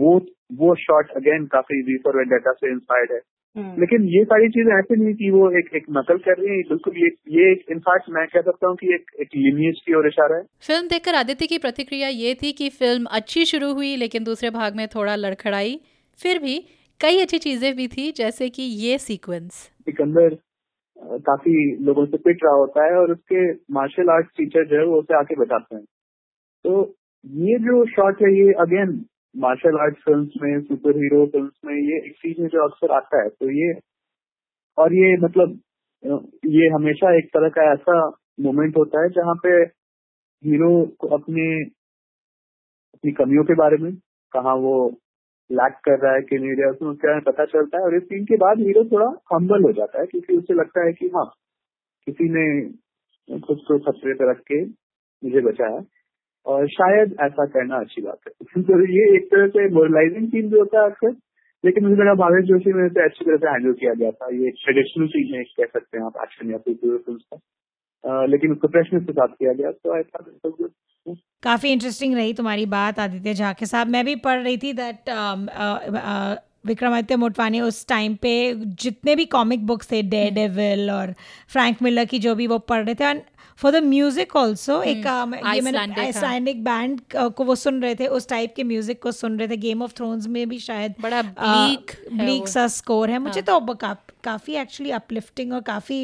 [0.00, 0.18] वो
[0.58, 3.20] वो शॉट अगेन काफ़ी वी फॉर वेंडेटा से इंस्पायर्ड है।
[3.56, 6.96] लेकिन ये सारी चीज़ें ऐसे नहीं कि वो एक एक नकल कर रही है बिल्कुल
[6.96, 10.36] ये ये एक इनफैक्ट मैं कह सकता हूँ कि एक एक लिनियज की ओर इशारा
[10.36, 14.50] है। फ़िल्म देखकर आदित्य की प्रतिक्रिया ये थी कि फ़िल्म अच्छी शुरू हुई लेकिन दूसरे
[14.50, 15.78] भाग में थोड़ा लड़खड़ाई।
[16.20, 16.58] फिर भी
[17.00, 20.36] कई अच्छी चीज़ें भी थी जैसे कि ये सीक्वेंस सिकंदर
[21.02, 24.98] काफ़ी लोगों से पिट रहा होता है और उसके मार्शल आर्ट टीचर जो है वो
[25.00, 25.84] उसे आके बताते हैं।
[26.64, 26.94] तो
[27.24, 29.04] ये जो शॉट है, ये अगेन
[29.36, 33.22] मार्शल आर्ट फ़िल्म में सुपर हीरो फ़िल्म में, ये एक चीज़ में जो अक्सर आता
[33.22, 33.72] है। तो ये,
[34.78, 35.60] और ये मतलब
[36.46, 38.08] ये हमेशा एक तरह का ऐसा
[38.40, 39.48] मोमेंट होता है जहाँ पे
[40.44, 41.62] हीरो को अपने,
[42.94, 43.92] अपनी कमियों के बारे में,
[44.32, 44.76] कहा वो
[45.50, 48.02] लैक कर रहा है किन एरियाज़ में उसके बारे में पता चलता है और इस
[48.02, 51.26] सीन के बाद हीरो थोड़ा हम्बल हो जाता है क्योंकि उसे लगता है कि हाँ
[52.06, 52.46] किसी ने
[53.28, 55.84] खुद को खतरे पर रख के मुझे बचाया
[56.46, 60.58] और शायद ऐसा करना अच्छी बात है। तो ये एक तरह से मोरलाइजिंग सीन भी
[60.58, 61.16] होता है अक्सर,
[61.64, 65.06] लेकिन मुझे लगा भावेश जोशी में अच्छी तरह से हैंडल किया गया था। ये ट्रेडिशनल
[65.06, 67.36] चीज़ है कह सकते हैं आप एक्शन या फिर फ़िल्म का
[68.08, 70.32] लेकिन उसको प्रश्न के साथ किया गया तो ऐसा
[71.42, 75.10] काफ़ी इंटरेस्टिंग रही तुम्हारी बात आदित्य झा के साथ मैं भी पढ़ रही थी दैट
[76.66, 81.14] विक्रमादित्य मोटवानी उस टाइम पे जितने भी कॉमिक बुक्स थे डे डेविल और
[81.48, 83.22] फ्रैंक मिलर की जो भी वो पढ़ रहे थे। And
[83.56, 87.82] for the music also एक um, ये मैंने Icelandic, हाँ। आइसलैंडिक बैंड को वो सुन
[87.82, 90.58] रहे थे उस टाइप के म्यूज़िक को सुन रहे थे। गेम ऑफ़ थ्रोन्स में भी
[90.58, 93.96] शायद बड़ा bleak है ब्लीक सा स्कोर है। मुझे तो ब- का,
[94.26, 95.98] काफ़ी एक्चुअली अपलिफ्टिंग और काफ़ी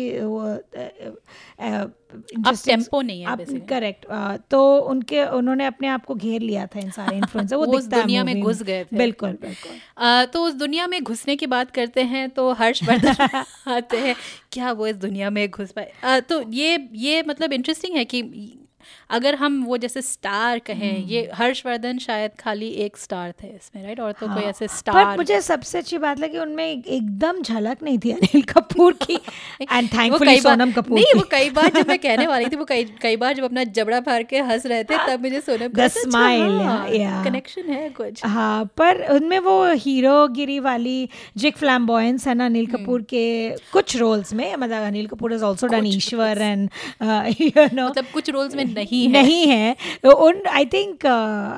[2.66, 4.06] tempo नहीं है। करेक्ट
[4.50, 7.84] तो उनके उन्होंने अपने आप को घेर लिया था इन सारे इन्फ्लुएंसर वो वो उस
[7.84, 11.70] दुनिया में घुस गए थे। बिल्कुल बिल्कुल आ, तो उस दुनिया में घुसने की बात
[11.70, 14.16] करते हैं तो हर्षवर्धन आते हैं
[14.52, 18.22] क्या वो इस दुनिया में घुस पाए तो ये ये मतलब इंटरेस्टिंग है कि
[19.12, 24.00] अगर हम वो जैसे स्टार कहें ये हर्षवर्धन शायद खाली एक स्टार थे इसमें राइट
[24.00, 27.82] और तो हाँ, कोई ऐसे स्टार पर मुझे सबसे अच्छी बात लगी उनमें एकदम झलक
[27.82, 29.14] नहीं थी अनिल कपूर की।
[29.62, 32.84] एंड थैंकफुली सोनम कपूर नहीं वो कई बार जब मैं कहने वाली थी वो कई
[33.02, 36.56] कई बार जब अपना जबड़ा फाड़ के हंस रहे थे तब मुझे सोनम smile,
[36.92, 37.24] yeah.
[37.24, 42.78] कनेक्शन है कुछ। हाँ पर उनमें वो हीरोगिरी वाली जिक फ्लैम्बॉयंस है ना अनिल हम्म।
[42.78, 43.24] कपूर के
[43.72, 46.68] कुछ रोल्स में मतलब Anil Kapoor is also done Ishwar and
[47.40, 51.06] you know मतलब कुछ रोल्स में नहीं है। नहीं है। तो उन I think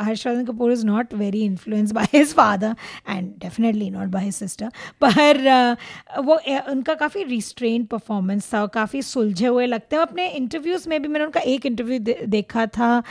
[0.06, 2.74] Harshvardhan Kapoor is not very influence by his father
[3.08, 4.70] and definitely not by his sister
[5.00, 10.28] पर uh, वो uh, उनका काफ़ी रिस्ट्रेन परफॉर्मेंस था काफ़ी सुलझे हुए लगते हैं। अपने
[10.30, 13.02] इंटरव्यूज़ में भी मैंने उनका एक इंटरव्यू दे, देखा था।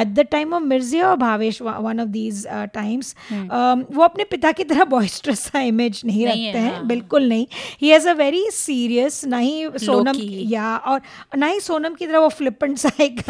[0.00, 4.64] At the time of Mirzya और Bhavesh one of these times वो अपने पिता की
[4.64, 7.46] तरह बॉइस्ट्रस सा इमेज नहीं, नहीं रखते हैं। हाँ। बिल्कुल नहीं।
[7.82, 10.18] He has a very serious ना ही सोनम
[10.50, 11.00] या और
[11.38, 13.20] ना ही सोनम की तरह वो फ्लिपेंट सा एक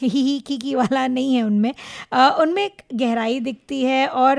[0.08, 1.72] ही ही की की वाला नहीं है उनमें।
[2.12, 4.38] उनमें एक गहराई दिखती है और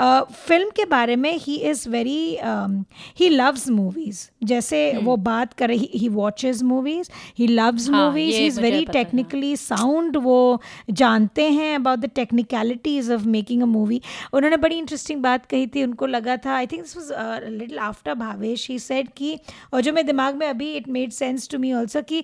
[0.00, 2.38] फ़िल्म के बारे में he is very
[3.18, 8.46] he loves movies जैसे वो बात कर रही he watches movies he loves movies he
[8.46, 8.84] is very.
[8.92, 10.38] Technically sound वो
[10.92, 14.00] जानते हैं about the technicalities of making a movie
[14.32, 18.14] उन्होंने बड़ी इंटरेस्टिंग बात कही थी उनको लगा था I think this was little after
[18.14, 19.36] Bhavesh he said कि
[19.74, 22.22] और जो मेरे दिमाग में अभी it made sense to me also कि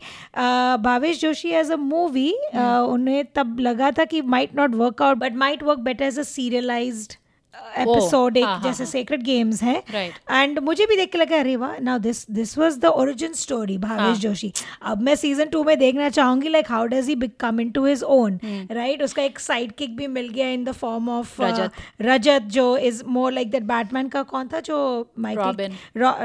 [0.84, 5.36] Bhavesh Joshi as a movie उन्हें तब लगा था कि might not work out but
[5.36, 7.14] might work better as a serialised
[7.54, 9.82] episode एक हाँ, जैसे। सेक्रेट गेम्स है
[10.30, 13.76] एंड मुझे भी देख के लगा अरे वाह now this this was the origin story
[13.78, 17.60] Bhavesh हाँ। जोशी अब मैं सीज़न टू में देखना चाहूँगी like how does he come
[17.70, 18.38] into his own
[18.72, 21.40] right उसका एक साइड किक भी मिल गया in the form of
[22.02, 22.42] Rajat.
[22.50, 24.78] जो is more like that Batman का कौन था जो.
[25.18, 25.70] माइकल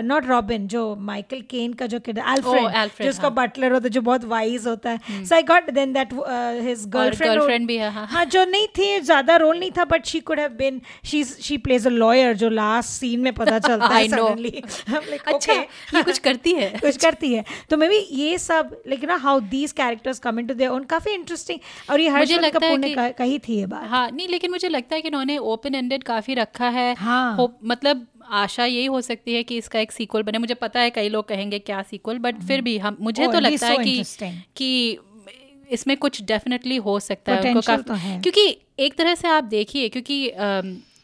[0.04, 3.90] नॉट रॉबिन जो माइकल केन का जो किरदार Oh, अल्फ्रेड जो उसका। बटलर होता है
[3.90, 6.14] जो बहुत वाइज होता है so I got then that
[6.64, 10.20] his girlfriend भी है, हाँ। हाँ जो नहीं थी ज़्यादा रोल नहीं था but she
[10.22, 14.08] could have been she she plays a lawyer जो लास्ट सीन में पता चलता है
[14.08, 14.28] I know.
[14.30, 14.50] सडनली
[15.34, 16.70] अच्छा ये कुछ करती है?
[16.82, 20.54] कुछ करती है। तो मे बी ये सब लेकिन ना how these characters come into
[20.54, 21.60] their own काफ़ी इंटरेस्टिंग
[21.92, 24.28] और ये मुझे हर्षवर्धन लगता है कपूर ने कि- कह- थी ये बात। हाँ नहीं
[24.28, 28.86] लेकिन मुझे लगता है कि इन्होंने ओपन एंडेड काफ़ी रखा है। हाँ। मतलब आशा यही
[28.86, 31.82] हो सकती है कि इसका एक सीक्वल बने। मुझे पता है कई लोग कहेंगे क्या
[31.82, 34.04] सीक्वल बट फिर भी हम मुझे Oh, तो लगता so है कि
[34.56, 34.98] कि
[35.72, 39.44] इसमें कुछ डेफिनेटली हो सकता है उनको काफ़ी तो है। क्योंकि एक तरह से आप
[39.44, 40.30] देखिए क्योंकि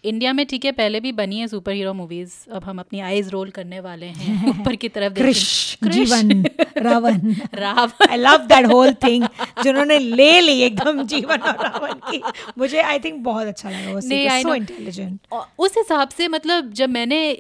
[0.04, 3.30] इंडिया में ठीक है पहले भी बनी है सुपर हीरो मूवीज़ अब हम अपनी आईज
[3.30, 6.46] रोल करने वाले हैं ऊपर की तरफ़ देखें। Krish Krish, Jeevan
[6.78, 7.34] Ravan.
[7.54, 8.08] Ravan.
[8.10, 9.24] I love that whole thing
[9.64, 12.22] जिन्होंने ले ली एकदम जीवन और रावण की।
[12.58, 15.20] मुझे आई थिंक बहुत अच्छा लगा वो सो इंटेलिजेंट
[15.60, 17.32] उस हिसाब से मतलब जब मैंने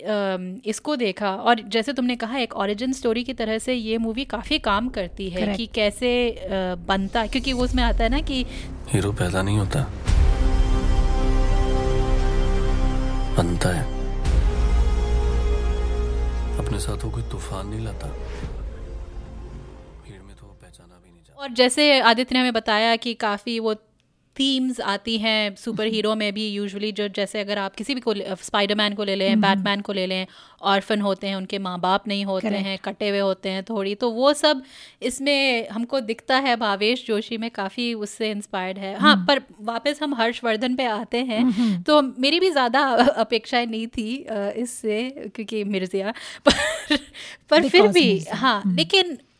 [0.65, 4.59] इसको देखा और जैसे तुमने कहा एक ओरिजिन स्टोरी की तरह से ये मूवी काफ़ी
[4.59, 5.57] काम करती है Correct.
[5.57, 6.37] कि कैसे
[6.87, 8.45] बनता क्योंकि वो उसमें आता है ना कि
[8.89, 10.10] हीरो पैदा नहीं होता।
[13.37, 13.83] बनता है।
[16.57, 18.07] अपने साथ कोई तूफ़ान नहीं लाता।
[21.27, 23.75] तो और जैसे आदित्य ने हमें बताया कि काफ़ी वो
[24.41, 28.13] थीम्स आती हैं सुपर हीरो में भी यूजुअली जो जैसे अगर आप किसी भी को
[28.35, 30.27] स्पाइडरमैन को ले लें बैटमैन को ले लें
[30.61, 32.65] ऑर्फन होते हैं उनके माँ बाप नहीं होते Correct.
[32.65, 34.63] हैं कटे हुए होते हैं थोड़ी तो वो सब
[35.01, 40.15] इसमें हमको दिखता है भावेश जोशी में काफ़ी उससे इंस्पायर्ड है। हाँ पर वापस हम
[40.15, 42.79] हर्षवर्धन पे आते हैं तो मेरी भी ज़्यादा
[43.17, 44.25] अपेक्षाएँ नहीं थी
[44.57, 46.11] इससे क्योंकि मिर्जिया
[46.45, 46.97] पर
[47.49, 49.30] पर फिर भी हाँ लेकिन अब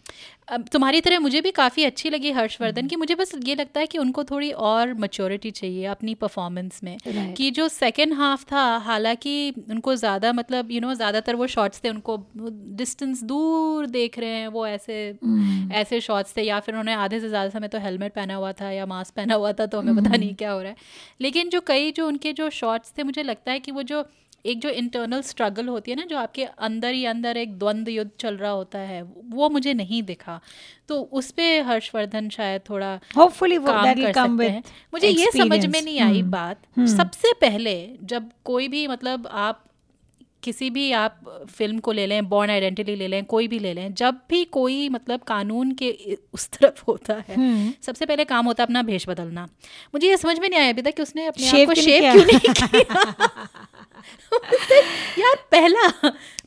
[0.52, 3.98] तुम्हारी तरह मुझे भी काफ़ी अच्छी लगी हर्षवर्धन की मुझे बस ये लगता है कि
[3.98, 6.98] उनको थोड़ी और मच्योरिटी चाहिए अपनी परफॉर्मेंस में।
[7.38, 11.90] कि जो सेकेंड हाफ़ था हालाँकि उनको ज़्यादा मतलब यू नो ज़्यादातर वो शॉट्स थे
[11.90, 12.18] उनको
[12.78, 14.98] डिस्टेंस दूर देख रहे हैं वो ऐसे
[15.74, 18.72] ऐसे शॉट्स थे। या फिर उन्होंने आधे से ज़्यादा समय तो हेलमेट पहना हुआ था
[18.72, 20.76] या मास्क पहना हुआ था तो हमें पता नहीं क्या हो रहा है।
[21.22, 24.06] लेकिन जो कई जो उनके जो शॉट्स थे मुझे लगता है कि वो जो
[24.46, 28.12] एक जो इंटरनल स्ट्रगल होती है ना जो आपके अंदर ही अंदर एक द्वंद्व युद्ध
[28.20, 30.42] चल रहा होता है वो मुझे नहीं दिखा।
[30.88, 34.64] तो उस पे हर्षवर्धन शायद थोड़ा होपफुली काम कर सकते हैं।
[34.94, 36.32] मुझे ये समझ में नहीं आई hmm.
[36.32, 36.98] बात। Hmm.
[36.98, 39.66] सबसे पहले जब कोई भी मतलब आप
[40.44, 43.94] किसी भी आप फ़िल्म को ले लें बॉर्न आइडेंटिटी ले लें कोई भी ले लें
[43.94, 48.66] जब भी कोई मतलब कानून के उस तरफ़ होता है सबसे पहले काम होता है
[48.66, 49.46] अपना भेष बदलना।
[49.94, 52.14] मुझे ये समझ में नहीं आया अभी तक कि उसने अपने आप को किया?
[52.14, 53.48] क्यों नहीं किया?
[55.20, 55.88] यार पहला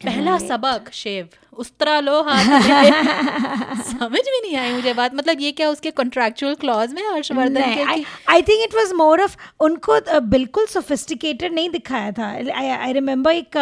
[0.05, 1.27] पहला सबक शेव
[1.59, 2.45] उस्तरा लो हाथ
[3.85, 7.83] समझ में नहीं आई मुझे बात। मतलब ये क्या उसके कॉन्ट्रेक्चुअल क्लॉज में हर्षवर्धन के
[8.33, 9.99] I think it was more of उनको
[10.31, 12.29] बिल्कुल सोफिस्टिकेटेड नहीं दिखाया था।
[12.59, 13.57] आई रिमेम्बर एक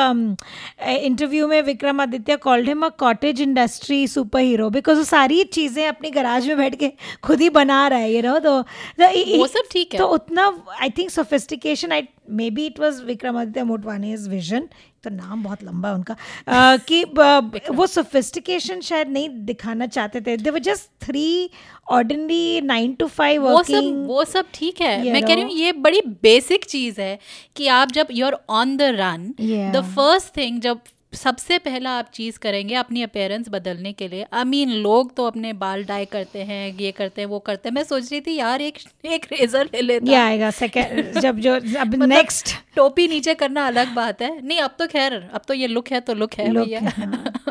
[0.88, 4.06] इंटरव्यू में Vikramaditya called him a cottage industry
[4.40, 6.92] superhero because वो सारी चीज़ें अपनी गराज में बैठ के
[7.24, 10.46] खुद ही बना रहा है ये नो तो वो सब ठीक है। तो उतना
[10.80, 14.68] I think sophistication I may be it was Vikramaditya Motwani vision
[15.04, 20.20] तो नाम बहुत लंबा है उनका। uh, कि uh, वो सोफिस्टिकेशन शायद नहीं दिखाना चाहते
[20.20, 21.50] थे। They were just three
[21.90, 25.72] ordinary nine to five वो सब वो सब ठीक है। मैं कह रही हूँ ये
[25.72, 27.18] बड़ी बेसिक चीज़ है
[27.56, 29.34] कि आप जब you are on the run
[29.72, 30.80] the first thing जब
[31.12, 35.52] सबसे पहला आप चीज़ करेंगे अपनी अपेयरेंस बदलने के लिए। आई मीन लोग तो अपने
[35.52, 38.60] बाल डाई करते हैं ये करते हैं वो करते हैं। मैं सोच रही थी यार
[38.60, 43.34] एक एक रेजर ले लेता। ये आएगा सेकंड जब जो अब मतलब नेक्स्ट टोपी नीचे
[43.34, 46.34] करना अलग बात है। नहीं अब तो खैर अब तो ये लुक है तो लुक
[46.34, 46.80] है लोग भैया।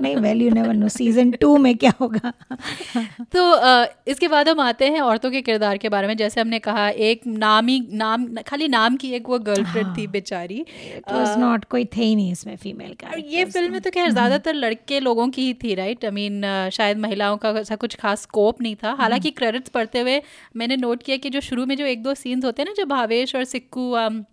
[0.02, 2.34] नहीं well you never know season two में क्या होगा?
[3.34, 6.60] तो अ, इसके बाद हम आते हैं औरतों के किरदार के बारे में। जैसे हमने
[6.60, 10.66] कहा एक नाम ही नाम खाली नाम की एक वो गर्लफ्रेंड थी बेचारी।
[11.12, 15.00] नॉट कोई थे ही नहीं इसमें फीमेल का ये फ़िल्म में तो खैर ज़्यादातर लड़के
[15.00, 16.42] लोगों की ही थी राइट आई मीन
[16.74, 20.22] शायद महिलाओं का ऐसा कुछ खास स्कोप नहीं था। हालाँकि क्रेडिट्स पढ़ते हुए
[20.56, 22.86] मैंने नोट किया कि जो शुरू में जो एक दो सीन्स होते हैं ना जो
[22.86, 24.24] भावेश और सिक्कू um,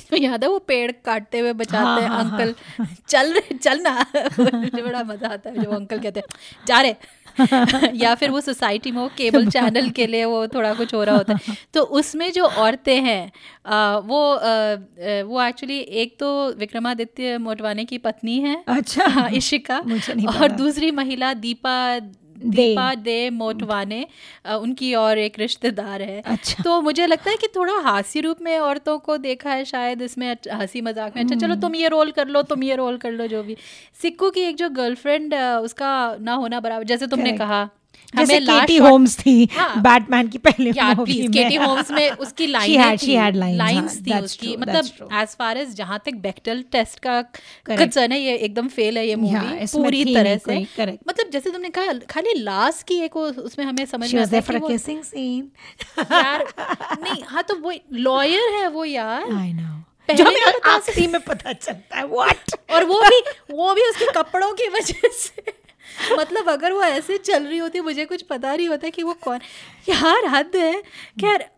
[0.18, 2.54] याद है वो पेड़ काटते हुए बचाते हैं अंकल?
[3.08, 3.90] चल रहे चल ना।
[4.38, 6.94] मुझे बड़ा मज़ा आता है जो अंकल कहते हैं जा रहे
[7.94, 11.16] या फिर वो सोसाइटी में वो केबल चैनल के लिए वो थोड़ा कुछ हो रहा
[11.16, 13.32] होता है तो उसमें जो औरतें हैं
[13.66, 14.42] आ, वो आ,
[15.22, 19.78] वो एक्चुअली एक तो विक्रमादित्य मोटवाने की पत्नी है अच्छा। हाँ, इशिका
[20.38, 21.98] और दूसरी महिला दीपा
[22.42, 24.06] दीपा दे। मोटवाने
[24.50, 28.58] उनकी और एक रिश्तेदार है। अच्छा। तो मुझे लगता है कि थोड़ा हासी रूप में
[28.58, 32.10] औरतों को देखा है शायद इसमें हँसी मज़ाक में। अच्छा चलो हम्म। तुम ये रोल
[32.10, 33.56] कर लो तुम ये रोल कर लो जो भी।
[34.02, 37.68] सिक्कू की एक जो गर्लफ्रेंड उसका ना होना बराबर जैसे तुमने कहा।
[38.16, 42.82] जैसे केटी होम्स थी हाँ। बैटमैन की पहले प्लीज़ में। केटी होम्स में उसकी लाइन
[42.82, 47.22] lines, लाइंस हाँ, थी उसकी मतलब एज फार एज जहाँ तक बेक्टल टेस्ट का
[47.66, 50.58] कंसर्न है ये एकदम फेल है ये मूवी पूरी तरह से
[51.08, 54.42] मतलब जैसे तुमने कहा खाली लास्ट की एक उसमें हमें समझ में आता है
[54.78, 55.42] scene.
[56.12, 56.44] यार
[57.02, 59.90] नहीं हाँ तो वो लॉयर है वो यार know.
[60.08, 63.22] पहले जो हमें आखिरी में पता चलता है व्हाट और वो भी
[63.54, 65.59] वो भी उसके कपड़ों की वजह से
[66.18, 69.40] मतलब अगर वो ऐसे चल रही होती मुझे कुछ पता नहीं होता कि वो कौन।
[69.88, 70.80] यार हद है।
[71.20, 71.48] खैर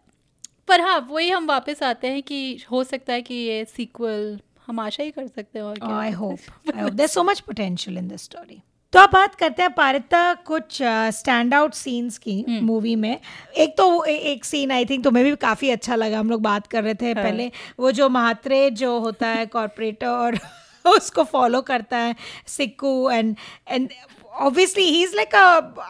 [0.68, 4.80] पर हाँ वही हम वापस आते हैं कि हो सकता है कि ये सीक्वल हम
[4.80, 6.38] आशा ही कर सकते हैं और क्या। I hope
[6.74, 8.62] I hope there so much potential in this story
[8.92, 10.78] तो आप बात करते हैं पारिता कुछ
[11.16, 13.18] स्टैंड आउट सीन्स की हम्म। मूवी में।
[13.56, 16.66] एक तो ए, एक सीन आई थिंक तुम्हें भी काफ़ी अच्छा लगा। हम लोग बात
[16.66, 20.38] कर रहे थे हाँ। पहले। वो जो महात्रे जो होता है कॉरपोरेटर और
[20.86, 22.14] उसको फॉलो करता है
[22.46, 23.36] Sikku and
[23.68, 23.88] and
[24.32, 25.34] obviously he is like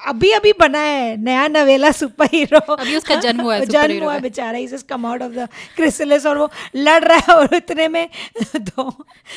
[0.08, 4.14] अभी अभी बना है नया नवेला सुपर हीरो अभी उसका जन्म हुआ है जन्म हुआ
[4.14, 7.54] है बेचारा he just come out of the chrysalis और वो लड़ रहा है और
[7.54, 8.08] इतने में
[8.56, 8.82] दो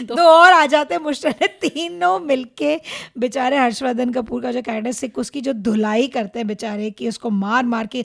[0.01, 2.75] दो। और आ जाते हैं मुश्किल तीनों मिलके
[3.17, 7.29] बेचारे हर्षवर्धन कपूर का जो कैरेक्टर सिख उसकी जो धुलाई करते हैं बेचारे की उसको
[7.29, 8.03] मार मार के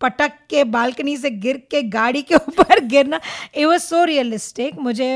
[0.00, 3.20] पटक के बालकनी से गिर के गाड़ी के ऊपर गिरना
[3.56, 5.10] इट वॉज़ सो रियलिस्टिक मुझे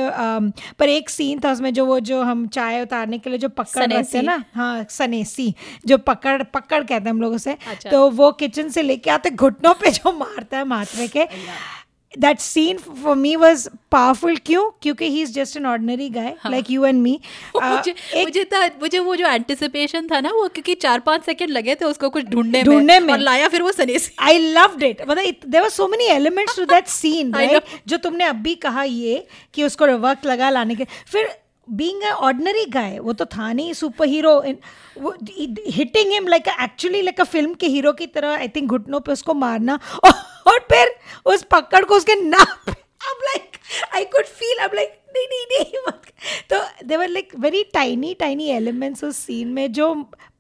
[0.79, 3.83] पर एक सीन था उसमें जो वो जो हम चाय उतारने के लिए जो पकड़
[3.83, 4.85] रखते सनेसी। हैं ना हाँ
[5.21, 5.55] सनेसी
[5.87, 9.31] जो पकड़ पकड़ कहते हैं हम लोग उसे अच्छा। तो वो किचन से लेके आते
[9.31, 11.25] घुटनों पे जो मारता है माथरे के।
[12.19, 14.63] That scene for me was powerful क्यों?
[14.83, 17.19] क्योंकि he is just an ordinary guy like you and me
[17.57, 21.75] मुझे मुझे था मुझे वो जो एंटिसिपेशन था ना वो क्योंकि चार पाँच सेकंड लगे
[21.75, 25.51] थे उसको कुछ ढूँढने ढूँढने में। और लाया फिर वो सनेसी आई लव्ड इट मतलब
[25.51, 29.65] there were so many elements to that scene right जो तुमने अभी कहा ये कि
[29.65, 31.31] उसको वक्त लगा लाने के। फिर
[31.77, 33.73] बीइंग ऑर्डनरी गाय वो तो था नहीं
[34.07, 34.39] superhero
[35.71, 39.13] hitting him like actually like a film के हीरो की तरह आई थिंक घुटनों पे
[39.13, 40.13] उसको मारना और,
[40.47, 40.95] और फिर
[41.27, 43.59] उस पकड़ को उसके नाक अब लाइक
[43.95, 45.93] आई कुड फील अब लाइक नहीं नहीं नहीं
[46.51, 49.93] तो there were like very tiny tiny elements उस सीन में जो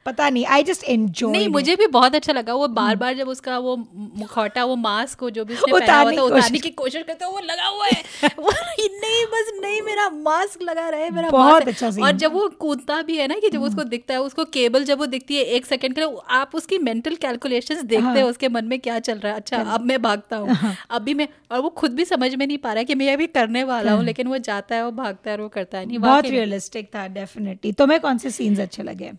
[0.07, 3.28] पता नहीं आई जस्ट एंजॉय नहीं मुझे भी बहुत अच्छा लगा। वो बार बार जब
[3.28, 3.76] उसका वो
[4.18, 7.30] मुखौटा वो मास्क हो जो भी उसने पहना हुआ था उतारने की कोशिश करते हो
[7.30, 11.88] वो लगा हुआ है। वो नहीं बस नहीं मेरा मास्क लगा रहे मेरा बहुत अच्छा
[11.88, 14.84] scene और जब वो कूदता भी है ना कि जब उसको दिखता है उसको केबल
[14.84, 18.48] जब वो दिखती है एक सेकंड के लिए आप उसकी मेंटल कैलकुलेशंस देखते हो। उसके
[18.48, 20.57] मन में क्या चल रहा है। अच्छा अब मैं भागता हूँ।
[20.90, 23.26] अभी मैं और वो खुद भी समझ में नहीं पा रहा है कि मैं अभी
[23.26, 25.98] करने वाला हूँ लेकिन वो जाता है वो भागता है और वो करता है। नहीं
[25.98, 29.12] बहुत रियलिस्टिक था डेफिनेटली तुम्हें कौन से सीन्स अच्छे लगे?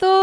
[0.00, 0.15] तो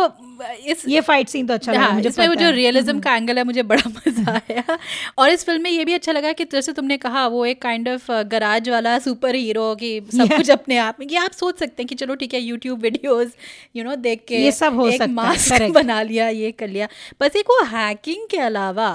[0.65, 3.15] इस ये फाइट सीन तो अच्छा लगा हाँ, मुझे इसमें वो जो हम्म। रियलिज्म का
[3.15, 4.77] एंगल है मुझे बड़ा मज़ा आया
[5.17, 7.89] और इस फ़िल्म में ये भी अच्छा लगा कि जैसे तुमने कहा वो एक काइंड
[7.89, 10.37] ऑफ़ गराज वाला सुपर हीरो की सब Yeah.
[10.37, 13.33] कुछ अपने आप में ये आप सोच सकते हैं कि चलो ठीक है यूट्यूब वीडियोस
[13.75, 15.61] यू नो देख के ये सब हो एक सकता मास्क.
[15.73, 16.87] बना लिया ये कर लिया
[17.21, 18.89] बस एक वो हैकिंग के अलावा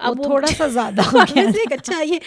[0.00, 2.20] अब थोड़ा सा ज़्यादा हो गया एक अच्छा ये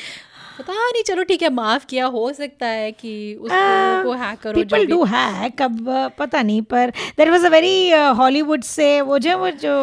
[0.58, 4.54] पता नहीं चलो ठीक है माफ़ किया हो सकता है कि उसको को हैक करो
[4.54, 7.74] पीपल डू हैक अब पता नहीं पर there was a very
[8.18, 9.76] Hollywood से वो जो वो जो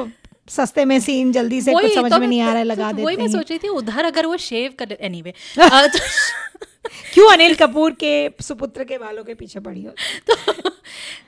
[0.48, 2.90] सस्ते में सीन जल्दी से कुछ समझ तो में नहीं आ रहा है तो- लगा
[2.90, 5.34] तो देते वही मैं सोच रही थी उधर अगर वो शेव कर एनीवे
[7.14, 8.12] क्यों अनिल कपूर के
[8.42, 9.92] सुपुत्र के बालों के पीछे पड़ी हो?
[10.30, 10.70] तो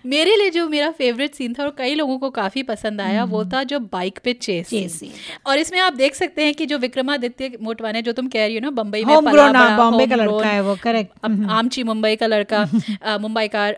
[0.07, 3.45] मेरे लिए जो मेरा फेवरेट सीन था और कई लोगों को काफ़ी पसंद आया वो
[3.45, 4.71] था जो बाइक पे चेस
[5.47, 8.61] और इसमें आप देख सकते हैं कि जो विक्रमादित्य मोटवाने जो तुम कह रही हो
[8.61, 12.67] ना बम्बई में बड़ा, बॉम्बे का लड़का है वो करेक्ट आमची मुंबई का लड़का
[13.19, 13.69] मुंबई का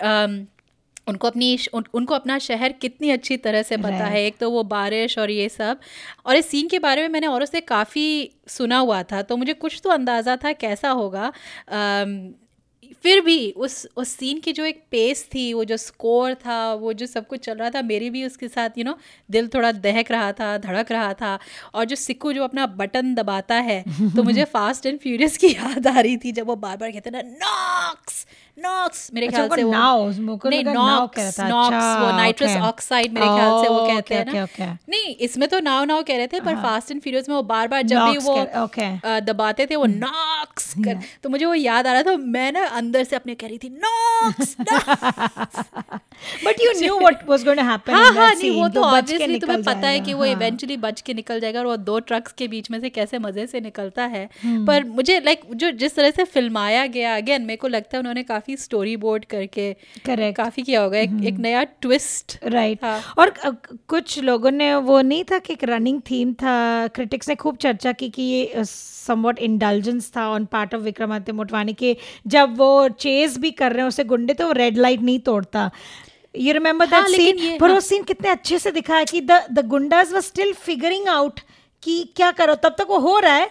[1.08, 4.62] उनको अपनी उन, उनको अपना शहर कितनी अच्छी तरह से पता है एक तो वो
[4.62, 5.78] बारिश और ये सब।
[6.26, 9.52] और इस सीन के बारे में मैंने औरों से काफ़ी सुना हुआ था तो मुझे
[9.52, 11.32] कुछ तो अंदाज़ा था कैसा होगा
[11.68, 12.34] अम,
[13.02, 16.92] फिर भी उस उस सीन की जो एक पेस थी वो जो स्कोर था वो
[16.92, 19.48] जो सब कुछ चल रहा था मेरी भी उसके साथ यू you नो know, दिल
[19.48, 21.38] थोड़ा दहक रहा था धड़क रहा था।
[21.74, 23.84] और जो सिक्कू जो अपना बटन दबाता है
[24.16, 27.10] तो मुझे फास्ट एंड फ्यूरियस की याद आ रही थी जब वो बार बार कहते
[27.10, 28.26] ना नॉक्स
[28.56, 29.70] नॉक्स मेरे अच्छा, ख्याल से वो
[30.50, 34.66] नहीं नॉक्स। नॉक्स अच्छा, वो नाइट्रस ऑक्साइड मेरे ख्याल से वो कहते हैं ना.
[34.88, 37.68] नहीं इसमें तो नाव नाव कह रहे थे पर फास्ट एंड फ्यूरियस में वो बार
[37.68, 38.34] बार जब भी वो
[39.22, 43.04] दबाते थे वो नॉक्स कर तो मुझे वो याद आ रहा था मैं ना अंदर
[43.04, 44.56] से अपने कह रही थी Knox
[46.44, 49.62] but you knew what was going to happen हाँ हाँ नहीं वो तो ऑब्वियसली तुम्हें
[49.62, 52.70] पता है कि वो इवेंचुअली बच के निकल जाएगा और वो दो ट्रक्स के बीच
[52.70, 56.24] में से कैसे मज़े से निकलता है। हम्म। पर मुझे लाइक जो जिस तरह से
[56.26, 59.72] फिल्माया गया अगेन मेरे को लगता है उन्होंने काफ़ी स्टोरी बोर्ड करके
[60.06, 60.36] Correct.
[60.36, 63.32] काफ़ी किया होगा एक, हम्म। एक नया ट्विस्ट राइट हाँ। और
[63.88, 67.92] कुछ लोगों ने वो नहीं था कि एक रनिंग थीम था क्रिटिक्स ने खूब चर्चा
[67.92, 71.96] की कि ये समवट इंडल्जेंस था on part of Vikramaditya Motwani के
[72.26, 75.70] जब वो चेज भी कर रहे हैं उसे गुंडे तो वो रेड लाइट नहीं तोड़ता
[76.34, 79.20] यू रिमेम्बर हाँ, दैट सीन पर वो हाँ। सीन कितने अच्छे से दिखा है कि
[79.20, 81.40] the the goondas were still figuring out
[81.82, 82.54] कि क्या करो?
[82.56, 83.50] तब तक वो हो रहा है।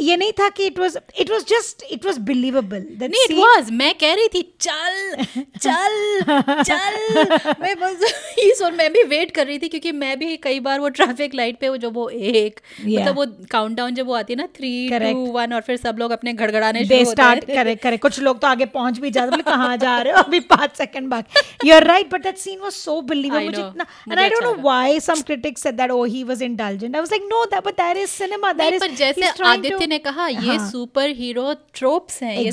[0.00, 3.70] ये नहीं था कि it was it was just it was believable नहीं इट वाज
[3.72, 5.24] मैं कह रही थी चल
[5.60, 8.04] चल चल। मैं बस
[8.38, 11.34] ये सुन मैं भी वेट कर रही थी क्योंकि मैं भी कई बार वो ट्रैफ़िक
[11.34, 13.00] लाइट पे वो जो वो एक Yeah.
[13.00, 16.10] मतलब वो काउंटडाउन जब वो आती है ना थ्री टू वन और फिर सब लोग
[16.10, 19.42] अपने घड़घड़ाने शुरू स्टार्ट हैं। करे करे। कुछ लोग तो आगे पहुँच भी जाते बोले
[19.42, 20.22] कहाँ जा रहे हो?
[20.22, 23.86] अभी पाँच सेकंड बाकी। You are right but that scene was so believable मुझे इतना
[24.10, 24.52] and I don't know.
[24.62, 27.74] Why some critics said that oh he was indulgent I was like no that but
[27.76, 32.50] that cinema पर जैसे आदित्य ने कहा ये। Super hero tropes हैं ये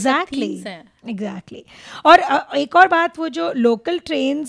[1.04, 1.12] सब Exactly.
[1.12, 1.64] एग्जैक्टली
[2.06, 2.22] और
[2.58, 4.45] एक और बात, वो जो लोकल ट्रेन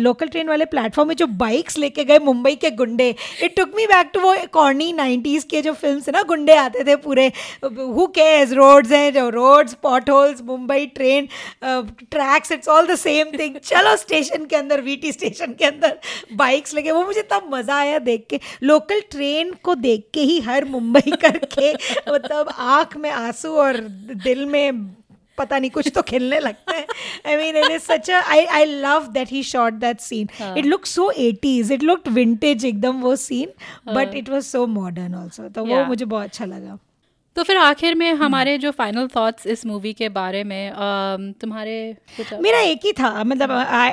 [0.00, 3.08] लोकल ट्रेन वाले प्लेटफॉर्म में जो बाइक्स लेके गए मुंबई के गुंडे
[3.42, 6.84] it took me back to वो कॉर्नी नाइन्टीज के जो फ़िल्म है ना, गुंडे आते
[6.84, 7.26] थे पूरे।
[7.64, 9.74] हु केयर्स रोड्स हैं, जो roads
[10.10, 11.28] potholes Mumbai train
[11.64, 15.98] tracks it's all the same thing चलो स्टेशन के अंदर वीटी स्टेशन के अंदर
[16.34, 20.38] बाइक्स लेके, वो मुझे तब मज़ा आया देख के। लोकल ट्रेन को देख के ही
[20.40, 21.72] हर मुंबई करके
[22.12, 23.76] मतलब आँख में आँसू और
[24.24, 24.94] दिल में
[25.38, 26.86] पता नहीं कुछ तो खिलने लगता है।
[27.26, 30.86] I mean it is such I I love that he shot that scene it look
[30.86, 35.64] so eighties it look vintage एकदम वो scene but it was so modern also तो
[35.64, 36.78] वो मुझे बहुत अच्छा लगा।
[37.36, 40.72] तो फिर आखिर में हम्म। हमारे जो फाइनल थॉट्स इस मूवी के बारे में
[41.40, 41.74] तुम्हारे
[42.42, 43.50] मेरा एक ही था। मतलब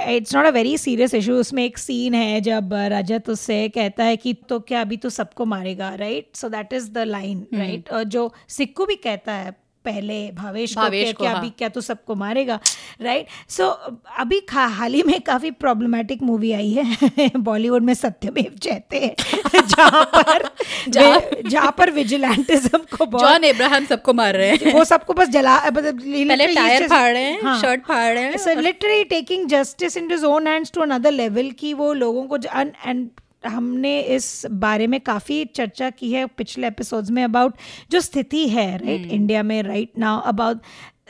[0.09, 4.15] it's not a very serious issue उसमें एक सीन है जब रजत उससे कहता है
[4.17, 8.03] कि तो क्या अभी तो सबको मारेगा right so that is the line right और
[8.15, 9.51] जो सिक्कू भी कहता है
[9.85, 12.59] पहले भावेश भावेश कि को, हाँ। अभी क्या तो सबको मारेगा
[13.01, 18.55] राइट सो so, अभी हाल ही में काफ़ी प्रॉब्लमेटिक मूवी आई है बॉलीवुड में सत्यमेव
[18.61, 19.15] जयते हैं
[19.67, 20.49] जहाँ पर
[20.87, 25.99] जहाँ- पर विजिलेंटिज्म को जॉन एब्राहम सबको मार रहे हैं वो सबको बस जला मतलब
[26.27, 30.23] पहले टायर फाड़ रहे हैं हाँ। शर्ट फाड़ रहे हैं literally taking justice into his
[30.23, 32.37] own hands to another level कि वो लोगों को
[32.85, 33.09] एंड
[33.45, 37.57] हमने इस बारे में काफ़ी चर्चा की है पिछले एपिसोड्स में अबाउट
[37.91, 40.61] जो स्थिति है राइट इंडिया में right now about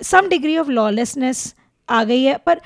[0.03, 1.53] some degree of lawlessness
[1.89, 2.61] आ गई है पर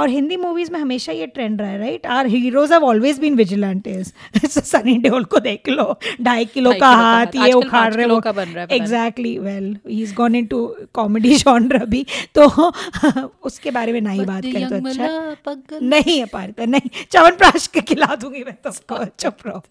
[0.00, 3.34] और हिंदी मूवीज़ में हमेशा ये ट्रेंड रहा है right are heroes have always been
[3.36, 4.12] vigilantes
[4.46, 9.36] Sunny Deol को देख लो। ढाई किलो का हाथ। ये उखाड़ रहे वो। है। Exactly
[9.38, 12.04] well he is gone into comedy genre अभी।
[12.38, 12.46] तो
[13.42, 17.80] उसके बारे में नहीं बात करें तो अच्छा। नहीं है पारिता नहीं। चवन प्राश के
[17.80, 19.62] खिला दूँगी मैं तुमको चुप रहो।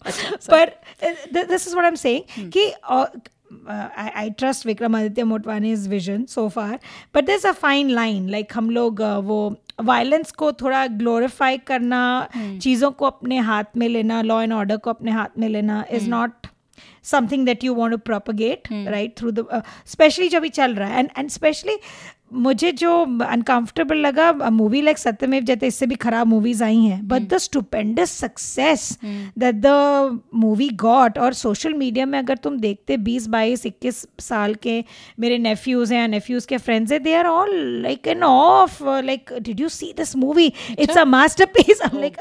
[0.50, 0.72] पर
[1.34, 2.70] this is what I am saying कि
[3.96, 6.78] I trust Vikramaditya Motwani's vision so far
[7.14, 12.28] but this a fine line like हम लोग uh, वो वायलेंस को थोड़ा ग्लोरीफाई करना
[12.36, 16.08] चीज़ों को अपने हाथ में लेना लॉ एंड ऑर्डर को अपने हाथ में लेना is
[16.08, 16.46] not
[17.02, 20.88] something that you want to propagate right through the especially especially जब ये चल रहा
[20.88, 20.98] है.
[20.98, 21.76] एंड एंड especially
[22.32, 22.90] मुझे जो
[23.24, 28.10] अनकंफर्टेबल लगा मूवी लाइक सत्यमेव जैसे इससे भी खराब मूवीज़ आई हैं but the stupendous
[28.18, 34.04] success that the movie got और सोशल मीडिया में अगर तुम देखते 20 22 21
[34.20, 34.78] साल के
[35.20, 39.60] मेरे नेफ्यूज हैं नेफ्यूज के फ्रेंड्स हैं they are all like an of like did
[39.60, 41.04] you see this movie it's a
[41.56, 42.16] masterpiece like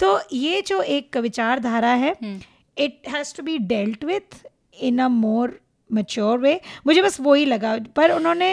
[0.00, 4.42] तो ये जो एक विचारधारा है it has to be dealt with
[4.82, 5.58] in a more
[5.92, 8.50] mature way मुझे बस वही लगा पर उन्होंने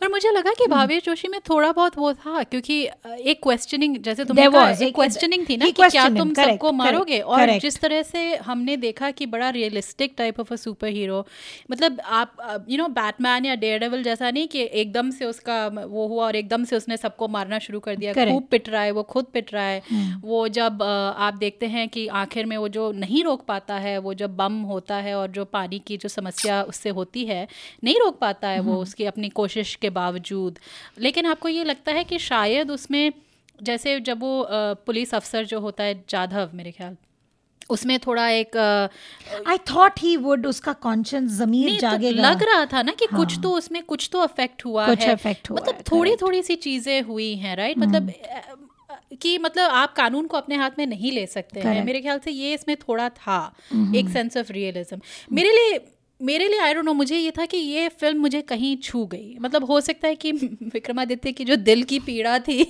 [0.00, 2.76] पर मुझे लगा हम्म। कि भावेश जोशी में थोड़ा बहुत वो था क्योंकि
[3.22, 6.78] एक क्वेश्चनिंग जैसे तुमने कहा एक क्वेश्चनिंग थी ना कि क्या तुम correct, सबको correct,
[6.78, 7.18] मारोगे?
[7.20, 7.60] और correct.
[7.60, 11.26] जिस तरह से हमने देखा कि बड़ा realistic type of a super hero
[11.70, 16.26] मतलब आप यू नो बैटमैन या डेयरडेविल जैसा नहीं कि एकदम से उसका वो हुआ
[16.26, 19.24] और एकदम से उसने सबको मारना शुरू कर दिया। खूब पिट रहा है वो खुद
[19.24, 19.82] पिट रहा है।
[20.22, 24.14] वो जब आप देखते हैं कि आखिर में वो जो नहीं रोक पाता है वो
[24.14, 27.46] जब बम होता है और जो पानी की जो समस्या उससे होती है
[27.84, 30.58] नहीं रोक पाता है वो उसकी अपनी कोशिश के बावजूद।
[30.98, 33.12] लेकिन आपको ये लगता है कि शायद उसमें
[33.62, 34.32] जैसे जब वो
[34.86, 36.96] पुलिस अफसर जो होता है जाधव मेरे ख्याल
[37.70, 38.56] उसमें थोड़ा एक
[39.48, 43.20] आई थॉट ही वुड उसका कॉन्शियस जमीर नहीं तो लग रहा था ना कि हाँ.
[43.20, 46.16] कुछ तो उसमें कुछ तो अफेक्ट हुआ कुछ है। affect हुआ मतलब है, थोड़ी.
[46.16, 47.88] थोड़ी सी चीज़ें हुई हैं राइट right?
[47.88, 48.40] मतलब अ,
[48.90, 52.18] अ, कि मतलब आप कानून को अपने हाथ में नहीं ले सकते हैं। मेरे ख्याल
[52.18, 53.38] से ये इसमें थोड़ा था
[53.96, 55.00] एक सेंस ऑफ़ रियलिज्म
[55.32, 55.78] मेरे लिए
[56.22, 59.36] मेरे लिए आई डोंट नो मुझे ये था कि ये फ़िल्म मुझे कहीं छू गई।
[59.40, 60.32] मतलब हो सकता है कि
[60.74, 62.64] विक्रमादित्य की जो दिल की पीड़ा थी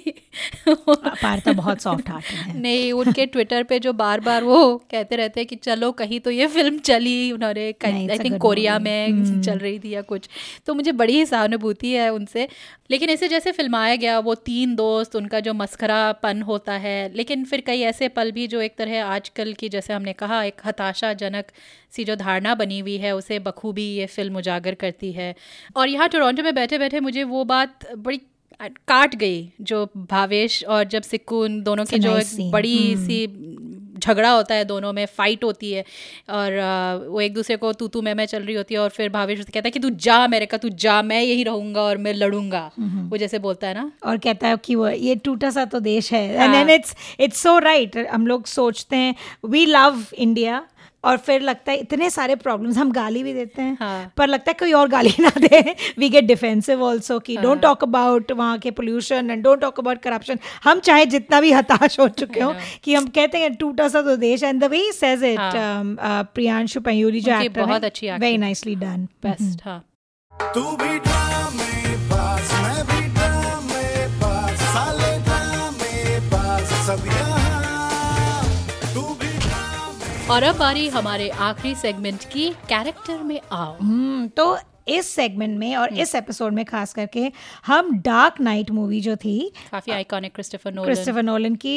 [0.69, 5.41] पार्था बहुत सॉफ्ट हार्ट है। नहीं उनके ट्विटर पे जो बार बार वो कहते रहते
[5.41, 9.59] हैं कि चलो कहीं तो ये फ़िल्म चली उन्होंने नहीं, आई थिंक कोरिया में चल
[9.59, 10.29] रही थी या कुछ।
[10.67, 12.49] तो मुझे बड़ी ही सहानुभूति है उनसे।
[12.93, 17.61] लेकिन इसे जैसे फिल्माया गया वो तीन दोस्त उनका जो मस्खरापन होता है लेकिन फिर
[17.61, 21.45] कई ऐसे पल भी जो एक तरह आजकल की जैसे हमने कहा एक हताशाजनक
[21.91, 25.35] सी जो धारणा बनी हुई है उसे बखूबी ये फ़िल्म उजागर करती है।
[25.77, 28.21] और यहाँ टोरंटो में बैठे बैठे मुझे वो बात बड़ी
[28.89, 33.27] काट गई जो भावेश और जब सिक्कू दोनों की जो एक बड़ी सी
[34.03, 35.85] झगड़ा होता है दोनों में फाइट होती है
[36.31, 36.59] और
[37.09, 39.41] वो एक दूसरे को तू तू मैं मैं चल रही होती है और फिर भावेश
[39.45, 42.71] कहता है कि तू जा मेरे का तू जा मैं यही रहूँगा और मैं लड़ूँगा।
[42.79, 46.13] वो जैसे बोलता है ना। और कहता है कि वो ये टूटा सा तो देश
[46.13, 49.15] है। हाँ। And it's it's so right हम लोग सोचते हैं
[49.47, 50.63] वी लव इंडिया
[51.05, 54.51] और फिर लगता है इतने सारे प्रॉब्लम्स हम गाली भी देते हैं। हाँ। पर लगता
[54.51, 58.59] है कोई और गाली ना दे। वी गेट डिफेंसिव ऑल्सो कि डोंट टॉक अबाउट वहाँ
[58.59, 62.55] के pollution and don't talk about corruption हम चाहे जितना भी हताश हो चुके हो
[62.85, 65.57] कि हम कहते हैं टूटा सा तो देश and the way says it
[66.35, 69.79] Priyanshu Painyuli जो एक्टर बहुत अच्छी वेरी नाइसली डन बेस्ट हाँ।
[70.55, 77.42] तू भी ड्रामे पास मैं भी ड्रामे पास साले ड्रामे पास सब यहाँ
[80.31, 84.59] और अब आ रही हमारे आखिरी सेगमेंट की कैरेक्टर में आओ। हम्म, तो
[84.89, 87.31] इस सेगमेंट में और इस एपिसोड में खास करके
[87.67, 91.77] हम डार्क नाइट मूवी जो थी काफ़ी iconic Christopher Nolan Christopher Nolan की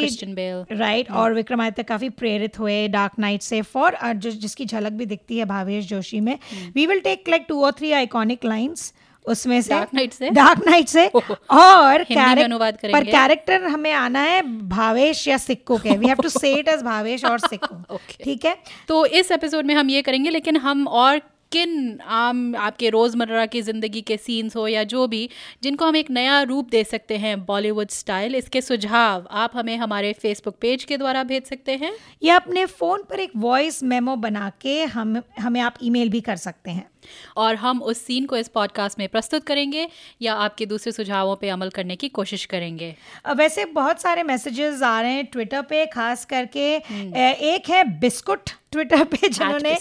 [0.71, 5.37] राइट और विक्रमादित्य काफ़ी प्रेरित हुए डार्क नाइट से फॉर जो जिसकी झलक भी दिखती
[5.37, 6.37] है भावेश जोशी में।
[6.75, 8.93] We will take like two और थ्री आइकॉनिक लाइंस
[9.27, 10.29] उसमें से डार्क नाइट से?
[10.29, 12.05] डार्क नाइट से। और
[12.43, 16.67] अनुवाद पर कैरेक्टर हमें आना है भावेश या सिक्को के। We have to say it
[16.67, 18.57] as Bhavesh और सिक्को। ठीक है?
[18.87, 21.21] तो इस एपिसोड में हम ये करेंगे लेकिन हम और
[21.51, 25.29] किन आम आपके रोज़मर्रा की ज़िंदगी के सीन्स हो या जो भी
[25.63, 30.13] जिनको हम एक नया रूप दे सकते हैं बॉलीवुड स्टाइल इसके सुझाव आप हमें हमारे
[30.13, 31.91] फेसबुक पेज के द्वारा भेज सकते हैं।
[32.23, 36.35] या अपने फ़ोन पर एक वॉइस मेमो बना के हम हमें आप ईमेल भी कर
[36.35, 36.89] सकते हैं।
[37.37, 39.87] और हम उस सीन को इस पॉडकास्ट में प्रस्तुत करेंगे
[40.21, 42.95] या आपके दूसरे सुझावों पे अमल करने की कोशिश करेंगे।
[43.35, 49.03] वैसे बहुत सारे मैसेजेस आ रहे हैं ट्विटर पे खास करके एक है बिस्कुट ट्विटर
[49.03, 49.77] पे जिन्होंने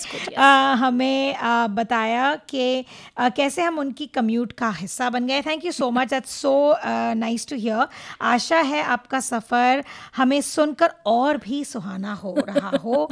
[0.81, 2.85] हमें आ, बताया कि
[3.21, 6.55] कैसे हम उनकी कम्यूट का हिस्सा बन गए। Thank you so much it so
[7.15, 7.87] nice to hear
[8.23, 9.85] आशा है आपका सफ़र
[10.17, 13.11] हमें सुनकर और भी सुहाना हो रहा हो।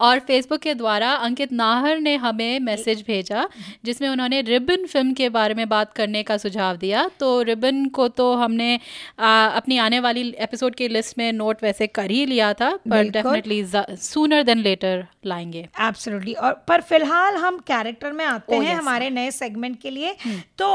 [0.00, 3.48] और फेसबुक के द्वारा अंकित नाहर ने हमें मैसेज भेजा
[3.84, 8.08] जिसमें उन्होंने रिबन फ़िल्म के बारे में बात करने का सुझाव दिया। तो रिबन को
[8.08, 8.80] तो हमने
[9.18, 13.02] आ, अपनी आने वाली एपिसोड की लिस्ट में नोट वैसे कर ही लिया था पर
[13.02, 13.64] डेफिनेटली
[13.96, 18.78] सूनर देन लेटर लाएँगे। एब्सोल्युटली और पर फ़िलहाल हम कैरेक्टर में आते Oh, हैं yes.
[18.80, 20.16] हमारे नए सेगमेंट के लिए।
[20.58, 20.68] तो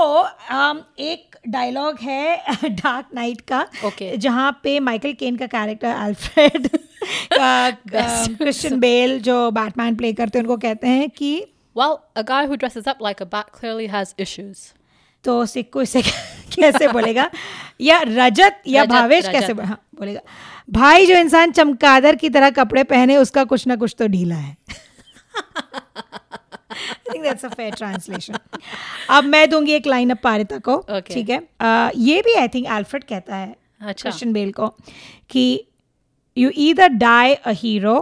[0.53, 4.15] um, एक डायलॉग है डार्क नाइट का Okay.
[4.17, 6.67] जहाँ पे माइकल केन का कैरेक्टर अल्फ्रेड
[7.33, 11.33] क्रिश्चियन बेल जो बैटमैन प्ले करते हैं उनको कहते हैं कि
[11.75, 14.59] Well, a guy who dresses up like a bat clearly has issues.
[15.25, 16.01] तो सिक्को इसे
[16.55, 17.29] कैसे बोलेगा
[17.81, 20.19] या रजत या रजत, भावेश रजत। कैसे हाँ, बोलेगा
[20.69, 24.57] भाई जो इंसान चमकादर की तरह कपड़े पहने उसका कुछ ना कुछ तो ढीला है
[27.06, 28.38] think that's a fair translation.
[29.10, 31.14] अब मैं दूँगी एक लाइन अब पारिता को Okay.
[31.14, 34.68] ठीक है अ, ये भी आई थिंक अल्फ्रेड कहता है अच्छा। क्रिश्चियन बेल को
[35.30, 35.45] कि
[36.38, 37.95] you either die a hero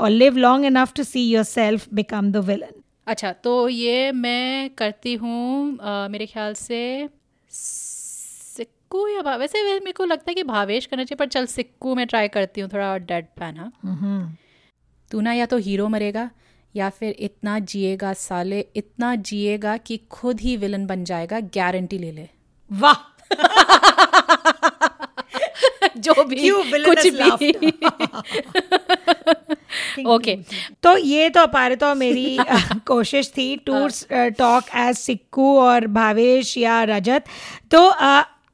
[0.00, 5.14] और live long enough to see yourself become the villain अच्छा तो ये मैं करती
[5.14, 6.80] हूँ अ, मेरे ख्याल से
[7.50, 11.46] सिक्कू या भा वैसे वैसे मेरे को लगता है कि भावेश करना चाहिए पर चल
[11.46, 14.38] सिक्कू में ट्राई करती हूँ थोड़ा डेड पैन हाँ
[15.10, 16.30] तू ना या तो हीरो मरेगा
[16.76, 22.12] या फिर इतना जिएगा साले इतना जिएगा कि खुद ही विलन बन जाएगा गारंटी ले
[22.12, 22.28] ले।
[22.72, 22.96] वाह!
[25.96, 26.50] जो भी
[26.84, 27.30] कुछ भी।
[30.04, 30.36] ओके
[30.82, 32.38] तो ये तो अपारित और मेरी
[32.86, 37.24] कोशिश थी टू टॉक एज सिक्कू और भावेश या रजत।
[37.70, 37.92] तो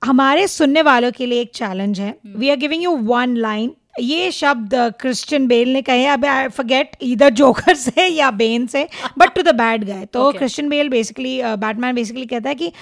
[0.05, 4.31] हमारे सुनने वालों के लिए एक चैलेंज है। We are giving you one line ये
[4.33, 8.87] शब्द क्रिश्चियन बेल ने कहे अब आई फॉरगेट इधर जोकर से या बेन से
[9.19, 12.73] but to the bad guy तो Christian Bale basically Batman basically कहता है कि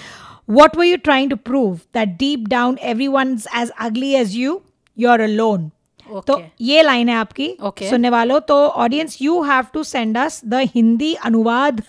[0.49, 1.79] what were you trying to prove?
[1.93, 4.61] That deep down everyone's as ugly as you
[4.97, 5.71] you're alone.
[6.09, 6.43] तो Okay.
[6.61, 7.89] ये लाइन है आपकी Okay.
[7.89, 11.81] सुनने वालों। तो audience you have to send us the Hindi अनुवाद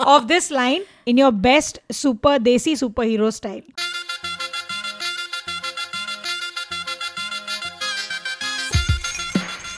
[0.00, 3.62] of this line in your best super desi superhero style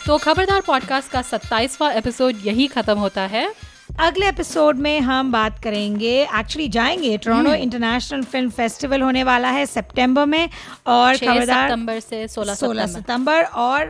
[0.06, 3.54] तो Khabardar podcast का सत्ताईसवा एपिसोड यही खत्म होता है।
[4.00, 9.64] अगले एपिसोड में हम बात करेंगे एक्चुअली जाएँगे टोरंटो। इंटरनेशनल फ़िल्म फेस्टिवल होने वाला है
[9.66, 10.48] सितंबर में
[10.86, 13.84] और खबरदार सितंबर से 16 सोलह सितंबर। और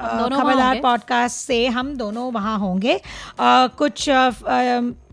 [0.00, 3.00] खबरदार पॉडकास्ट से हम दोनों वहाँ होंगे।
[3.40, 4.08] आ, कुछ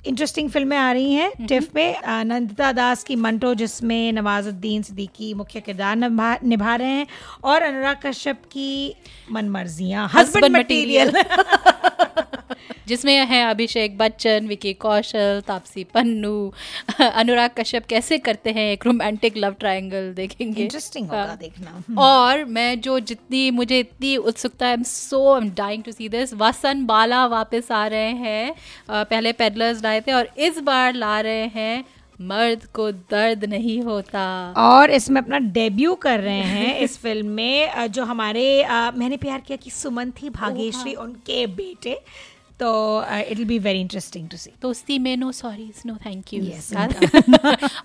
[0.08, 1.96] इंटरेस्टिंग फ़िल्में आ रही हैं। टिफ में
[2.26, 7.08] नंदिता दास की मंटो जिसमें नवाजुद्दीन सिद्दीकी मुख्य किरदार निभा निभा रहे हैं
[7.44, 8.72] और अनुराग कश्यप की
[9.32, 11.14] मनमर्जियाँ हस्बैंड मटेरियल
[12.88, 16.54] जिसमें है अभिषेक बच्चन विकी कौशल तापसी पन्नू
[17.02, 22.80] अनुराग कश्यप कैसे करते हैं एक रोमांटिक लव ट्रायंगल देखेंगे इंटरेस्टिंग होगा। देखना और मैं
[22.82, 27.26] जो जितनी मुझे इतनी उत्सुकता है so I am dying to see this Vasan Bala
[27.28, 28.56] वापस आ रहे हैं
[28.92, 31.86] पहले पेडलर्स लाए थे और इस बार ला रहे हैं
[32.22, 37.88] मर्द को दर्द नहीं होता। और इसमें अपना डेब्यू कर रहे हैं इस फ़िल्म में
[37.92, 42.00] जो हमारे आ, मैंने प्यार किया कि सुमन थी भाग्यश्री उनके बेटे।
[42.60, 42.70] तो
[43.08, 46.44] it will be very interesting to see दोस्ती में no sorries no thank you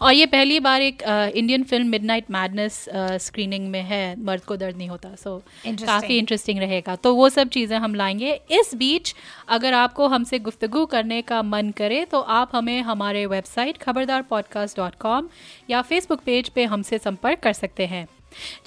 [0.01, 1.03] और ये पहली बार एक
[1.37, 2.85] Indian film Midnight Madness
[3.23, 5.37] screening में है मर्द को दर्द नहीं होता सो.
[5.67, 9.15] काफ़ी इंटरेस्टिंग रहेगा। तो वो सब चीज़ें हम लाएँगे। इस बीच
[9.49, 14.77] अगर आपको हमसे गुफ्तगू करने का मन करे तो आप हमें हमारे website Khabardar podcast
[14.77, 15.29] dot com
[15.71, 18.07] या फेसबुक पेज पे हमसे संपर्क कर सकते हैं।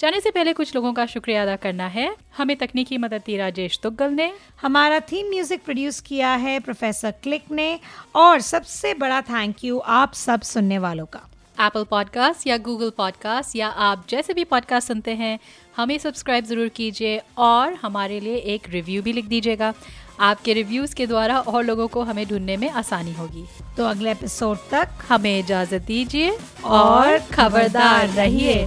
[0.00, 3.78] जाने से पहले कुछ लोगों का शुक्रिया अदा करना है। हमें तकनीकी मदद दी राजेश
[3.82, 7.78] तुग्गल ने। हमारा थीम म्यूज़िक प्रोड्यूस किया है प्रोफेसर क्लिक ने।
[8.14, 13.56] और सबसे बड़ा थैंक यू आप सब सुनने वालों का। एप्पल पॉडकास्ट या गूगल पॉडकास्ट
[13.56, 15.38] या आप जैसे भी पॉडकास्ट सुनते हैं
[15.76, 19.72] हमें सब्सक्राइब ज़रूर कीजिए और हमारे लिए एक रिव्यू भी लिख दीजिएगा।
[20.20, 23.44] आपके रिव्यूज़ के द्वारा और लोगों को हमें ढूँढने में आसानी होगी।
[23.76, 28.66] तो अगले एपिसोड तक हमें इजाज़त दीजिए और खबरदार रहिए।